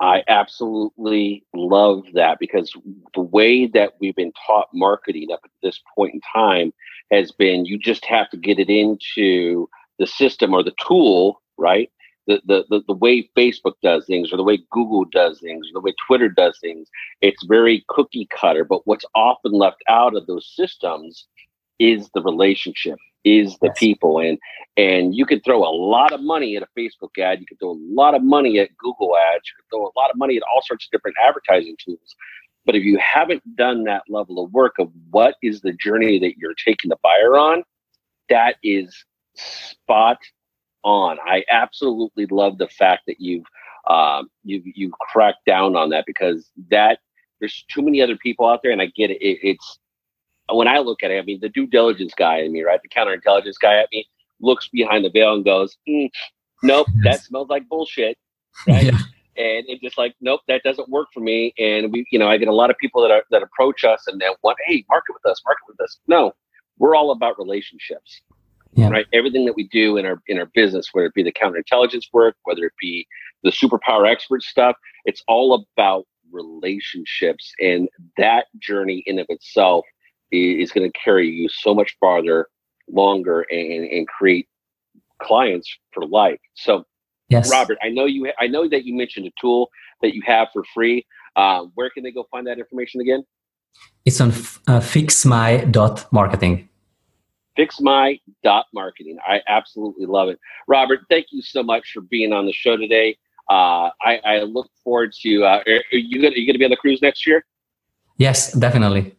I 0.00 0.22
absolutely 0.28 1.44
love 1.54 2.04
that 2.12 2.38
because 2.38 2.70
the 3.14 3.22
way 3.22 3.66
that 3.66 3.94
we've 3.98 4.14
been 4.14 4.32
taught 4.46 4.68
marketing 4.74 5.28
up 5.32 5.40
at 5.44 5.50
this 5.62 5.80
point 5.94 6.14
in 6.14 6.20
time 6.34 6.72
has 7.10 7.32
been 7.32 7.64
you 7.64 7.78
just 7.78 8.04
have 8.04 8.28
to 8.30 8.36
get 8.36 8.58
it 8.58 8.68
into 8.68 9.68
the 9.98 10.06
system 10.06 10.52
or 10.52 10.62
the 10.62 10.74
tool 10.86 11.40
right 11.56 11.90
the, 12.26 12.40
the, 12.46 12.64
the, 12.68 12.82
the 12.88 12.94
way 12.94 13.30
Facebook 13.36 13.74
does 13.82 14.04
things 14.06 14.32
or 14.32 14.36
the 14.36 14.42
way 14.42 14.58
Google 14.70 15.04
does 15.04 15.40
things 15.40 15.68
or 15.68 15.72
the 15.74 15.80
way 15.80 15.94
Twitter 16.06 16.28
does 16.28 16.58
things. 16.60 16.88
It's 17.20 17.44
very 17.44 17.84
cookie 17.88 18.28
cutter. 18.30 18.64
But 18.64 18.86
what's 18.86 19.04
often 19.14 19.52
left 19.52 19.82
out 19.88 20.16
of 20.16 20.26
those 20.26 20.50
systems 20.54 21.26
is 21.78 22.08
the 22.14 22.22
relationship, 22.22 22.98
is 23.24 23.56
the 23.58 23.68
yes. 23.68 23.78
people. 23.78 24.18
And 24.18 24.38
and 24.76 25.14
you 25.14 25.24
can 25.24 25.40
throw 25.40 25.62
a 25.62 25.70
lot 25.70 26.12
of 26.12 26.20
money 26.20 26.56
at 26.56 26.62
a 26.62 26.68
Facebook 26.78 27.18
ad, 27.18 27.40
you 27.40 27.46
can 27.46 27.56
throw 27.58 27.70
a 27.70 27.80
lot 27.80 28.14
of 28.14 28.22
money 28.22 28.58
at 28.58 28.76
Google 28.76 29.16
ads, 29.16 29.44
you 29.46 29.54
can 29.56 29.66
throw 29.70 29.86
a 29.86 29.96
lot 29.98 30.10
of 30.10 30.16
money 30.16 30.36
at 30.36 30.42
all 30.42 30.62
sorts 30.62 30.86
of 30.86 30.90
different 30.90 31.16
advertising 31.22 31.76
tools. 31.82 32.14
But 32.64 32.74
if 32.74 32.82
you 32.82 32.98
haven't 32.98 33.42
done 33.56 33.84
that 33.84 34.02
level 34.08 34.42
of 34.42 34.52
work 34.52 34.74
of 34.78 34.90
what 35.10 35.36
is 35.40 35.60
the 35.60 35.72
journey 35.72 36.18
that 36.18 36.36
you're 36.36 36.54
taking 36.54 36.88
the 36.88 36.98
buyer 37.02 37.38
on, 37.38 37.62
that 38.28 38.56
is 38.62 39.04
spot 39.34 40.18
on. 40.86 41.18
I 41.26 41.44
absolutely 41.50 42.26
love 42.26 42.56
the 42.56 42.68
fact 42.68 43.02
that 43.08 43.20
you've 43.20 43.44
um, 43.88 44.30
you 44.44 44.62
you 44.64 44.90
cracked 45.00 45.44
down 45.44 45.76
on 45.76 45.90
that 45.90 46.04
because 46.06 46.50
that 46.70 47.00
there's 47.40 47.64
too 47.68 47.82
many 47.82 48.00
other 48.00 48.16
people 48.16 48.46
out 48.46 48.60
there, 48.62 48.72
and 48.72 48.80
I 48.80 48.86
get 48.96 49.10
it. 49.10 49.20
it. 49.20 49.38
It's 49.42 49.78
when 50.50 50.68
I 50.68 50.78
look 50.78 51.02
at 51.02 51.10
it, 51.10 51.18
I 51.18 51.22
mean, 51.22 51.40
the 51.40 51.48
due 51.48 51.66
diligence 51.66 52.14
guy 52.16 52.38
in 52.38 52.52
me, 52.52 52.62
right? 52.62 52.80
The 52.80 52.88
counterintelligence 52.88 53.58
guy 53.60 53.78
at 53.78 53.88
me 53.92 54.06
looks 54.40 54.68
behind 54.68 55.04
the 55.04 55.10
veil 55.10 55.34
and 55.34 55.44
goes, 55.44 55.76
mm, 55.88 56.08
"Nope, 56.62 56.86
that 57.02 57.20
smells 57.20 57.48
like 57.48 57.68
bullshit." 57.68 58.16
Right? 58.66 58.84
Yeah. 58.84 58.98
And 59.38 59.66
it's 59.68 59.82
just 59.82 59.98
like, 59.98 60.14
nope, 60.22 60.40
that 60.48 60.62
doesn't 60.62 60.88
work 60.88 61.08
for 61.12 61.20
me. 61.20 61.52
And 61.58 61.92
we, 61.92 62.06
you 62.10 62.18
know, 62.18 62.26
I 62.26 62.38
get 62.38 62.48
a 62.48 62.54
lot 62.54 62.70
of 62.70 62.78
people 62.78 63.02
that 63.02 63.10
are, 63.10 63.22
that 63.30 63.42
approach 63.42 63.84
us 63.84 64.06
and 64.06 64.18
then 64.18 64.30
want, 64.42 64.56
hey, 64.66 64.82
market 64.88 65.12
with 65.12 65.30
us, 65.30 65.42
market 65.44 65.60
with 65.68 65.78
us. 65.78 65.98
No, 66.08 66.32
we're 66.78 66.96
all 66.96 67.10
about 67.10 67.38
relationships 67.38 68.22
Yeah. 68.76 68.90
Right. 68.90 69.06
Everything 69.14 69.46
that 69.46 69.56
we 69.56 69.68
do 69.68 69.96
in 69.96 70.04
our 70.04 70.22
in 70.26 70.38
our 70.38 70.50
business, 70.54 70.90
whether 70.92 71.06
it 71.06 71.14
be 71.14 71.22
the 71.22 71.32
counterintelligence 71.32 72.12
work, 72.12 72.36
whether 72.44 72.64
it 72.64 72.74
be 72.78 73.06
the 73.42 73.50
superpower 73.50 74.06
expert 74.06 74.42
stuff, 74.42 74.76
it's 75.06 75.22
all 75.26 75.54
about 75.54 76.04
relationships, 76.30 77.52
and 77.58 77.88
that 78.18 78.46
journey 78.58 79.02
in 79.06 79.18
of 79.18 79.26
itself 79.30 79.86
is, 80.30 80.68
is 80.68 80.72
going 80.72 80.90
to 80.90 80.98
carry 80.98 81.26
you 81.28 81.48
so 81.48 81.74
much 81.74 81.96
farther, 81.98 82.48
longer, 82.88 83.46
and, 83.50 83.86
and 83.86 84.06
create 84.08 84.46
clients 85.22 85.74
for 85.92 86.04
life. 86.06 86.38
So, 86.54 86.84
yes, 87.30 87.50
Robert, 87.50 87.78
I 87.82 87.88
know 87.88 88.04
you. 88.04 88.30
I 88.38 88.46
know 88.46 88.68
that 88.68 88.84
you 88.84 88.94
mentioned 88.94 89.26
a 89.26 89.30
tool 89.40 89.70
that 90.02 90.14
you 90.14 90.20
have 90.26 90.48
for 90.52 90.64
free. 90.74 91.06
Uh, 91.34 91.64
where 91.74 91.88
can 91.88 92.02
they 92.02 92.12
go 92.12 92.26
find 92.30 92.46
that 92.46 92.58
information 92.58 93.00
again? 93.00 93.24
It's 94.04 94.20
on 94.20 94.30
uh, 94.30 94.80
fixmy.marketing. 94.80 96.68
Fixmy.marketing. 97.58 99.18
I 99.26 99.40
absolutely 99.48 100.06
love 100.06 100.28
it. 100.28 100.38
Robert, 100.68 101.00
thank 101.08 101.26
you 101.30 101.42
so 101.42 101.62
much 101.62 101.92
for 101.92 102.02
being 102.02 102.32
on 102.32 102.46
the 102.46 102.52
show 102.52 102.76
today. 102.76 103.16
Uh, 103.48 103.90
I, 104.02 104.20
I, 104.24 104.38
look 104.40 104.68
forward 104.82 105.12
to. 105.22 105.44
Uh, 105.44 105.62
are 105.66 105.96
you 105.96 106.20
going 106.20 106.34
to 106.34 106.58
be 106.58 106.64
on 106.64 106.70
the 106.70 106.76
cruise 106.76 107.00
next 107.00 107.26
year? 107.26 107.44
Yes, 108.18 108.52
definitely. 108.52 109.14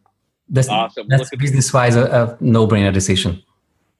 That's, 0.50 0.68
awesome. 0.68 1.08
That's 1.08 1.30
business 1.38 1.72
wise 1.74 1.96
a, 1.96 2.04
a 2.04 2.38
no 2.44 2.68
brainer 2.68 2.94
decision. 2.94 3.42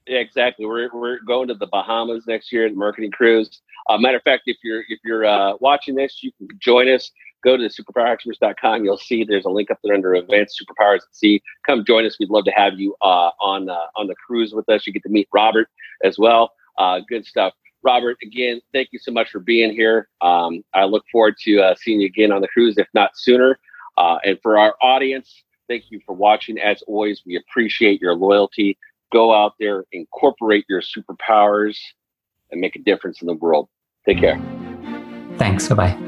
Yeah, 0.06 0.18
exactly. 0.18 0.66
We're, 0.66 0.90
we're 0.92 1.20
going 1.20 1.48
to 1.48 1.54
the 1.54 1.66
Bahamas 1.66 2.24
next 2.26 2.52
year, 2.52 2.68
the 2.68 2.74
marketing 2.74 3.10
cruise. 3.10 3.62
Uh, 3.88 3.98
matter 3.98 4.16
of 4.16 4.22
fact, 4.22 4.42
if 4.46 4.58
you're 4.62 4.82
if 4.88 4.98
you're 5.04 5.24
uh, 5.24 5.54
watching 5.60 5.94
this, 5.94 6.22
you 6.22 6.30
can 6.32 6.48
join 6.60 6.88
us 6.88 7.10
go 7.44 7.56
to 7.56 7.62
the 7.62 7.68
superpowerexperts.com. 7.68 8.84
You'll 8.84 8.98
see 8.98 9.24
there's 9.24 9.44
a 9.44 9.50
link 9.50 9.70
up 9.70 9.78
there 9.82 9.94
under 9.94 10.14
Advanced 10.14 10.62
Superpowers 10.62 10.96
at 10.96 11.14
Sea. 11.14 11.42
Come 11.66 11.84
join 11.84 12.04
us. 12.04 12.16
We'd 12.18 12.30
love 12.30 12.44
to 12.44 12.50
have 12.52 12.78
you 12.78 12.94
uh, 13.02 13.30
on 13.40 13.68
uh, 13.68 13.86
on 13.96 14.06
the 14.06 14.14
cruise 14.14 14.52
with 14.52 14.68
us. 14.68 14.86
You 14.86 14.92
get 14.92 15.02
to 15.04 15.08
meet 15.08 15.28
Robert 15.32 15.68
as 16.04 16.18
well. 16.18 16.52
Uh, 16.78 17.00
good 17.08 17.24
stuff. 17.24 17.54
Robert, 17.82 18.16
again, 18.22 18.60
thank 18.72 18.88
you 18.92 18.98
so 18.98 19.12
much 19.12 19.30
for 19.30 19.40
being 19.40 19.72
here. 19.72 20.08
Um, 20.20 20.64
I 20.74 20.84
look 20.84 21.04
forward 21.10 21.36
to 21.44 21.60
uh, 21.60 21.74
seeing 21.76 22.00
you 22.00 22.06
again 22.06 22.32
on 22.32 22.40
the 22.40 22.48
cruise, 22.48 22.76
if 22.76 22.88
not 22.92 23.12
sooner. 23.14 23.58
Uh, 23.96 24.18
and 24.24 24.38
for 24.42 24.58
our 24.58 24.74
audience, 24.82 25.44
thank 25.68 25.84
you 25.90 26.00
for 26.04 26.14
watching. 26.14 26.58
As 26.58 26.82
always, 26.82 27.22
we 27.24 27.36
appreciate 27.36 28.00
your 28.00 28.14
loyalty. 28.14 28.78
Go 29.12 29.32
out 29.32 29.54
there, 29.58 29.84
incorporate 29.92 30.64
your 30.68 30.82
superpowers, 30.82 31.76
and 32.50 32.60
make 32.60 32.76
a 32.76 32.80
difference 32.80 33.22
in 33.22 33.26
the 33.26 33.34
world. 33.34 33.68
Take 34.06 34.18
care. 34.18 34.40
Thanks. 35.36 35.68
Bye 35.68 35.74
bye. 35.74 36.07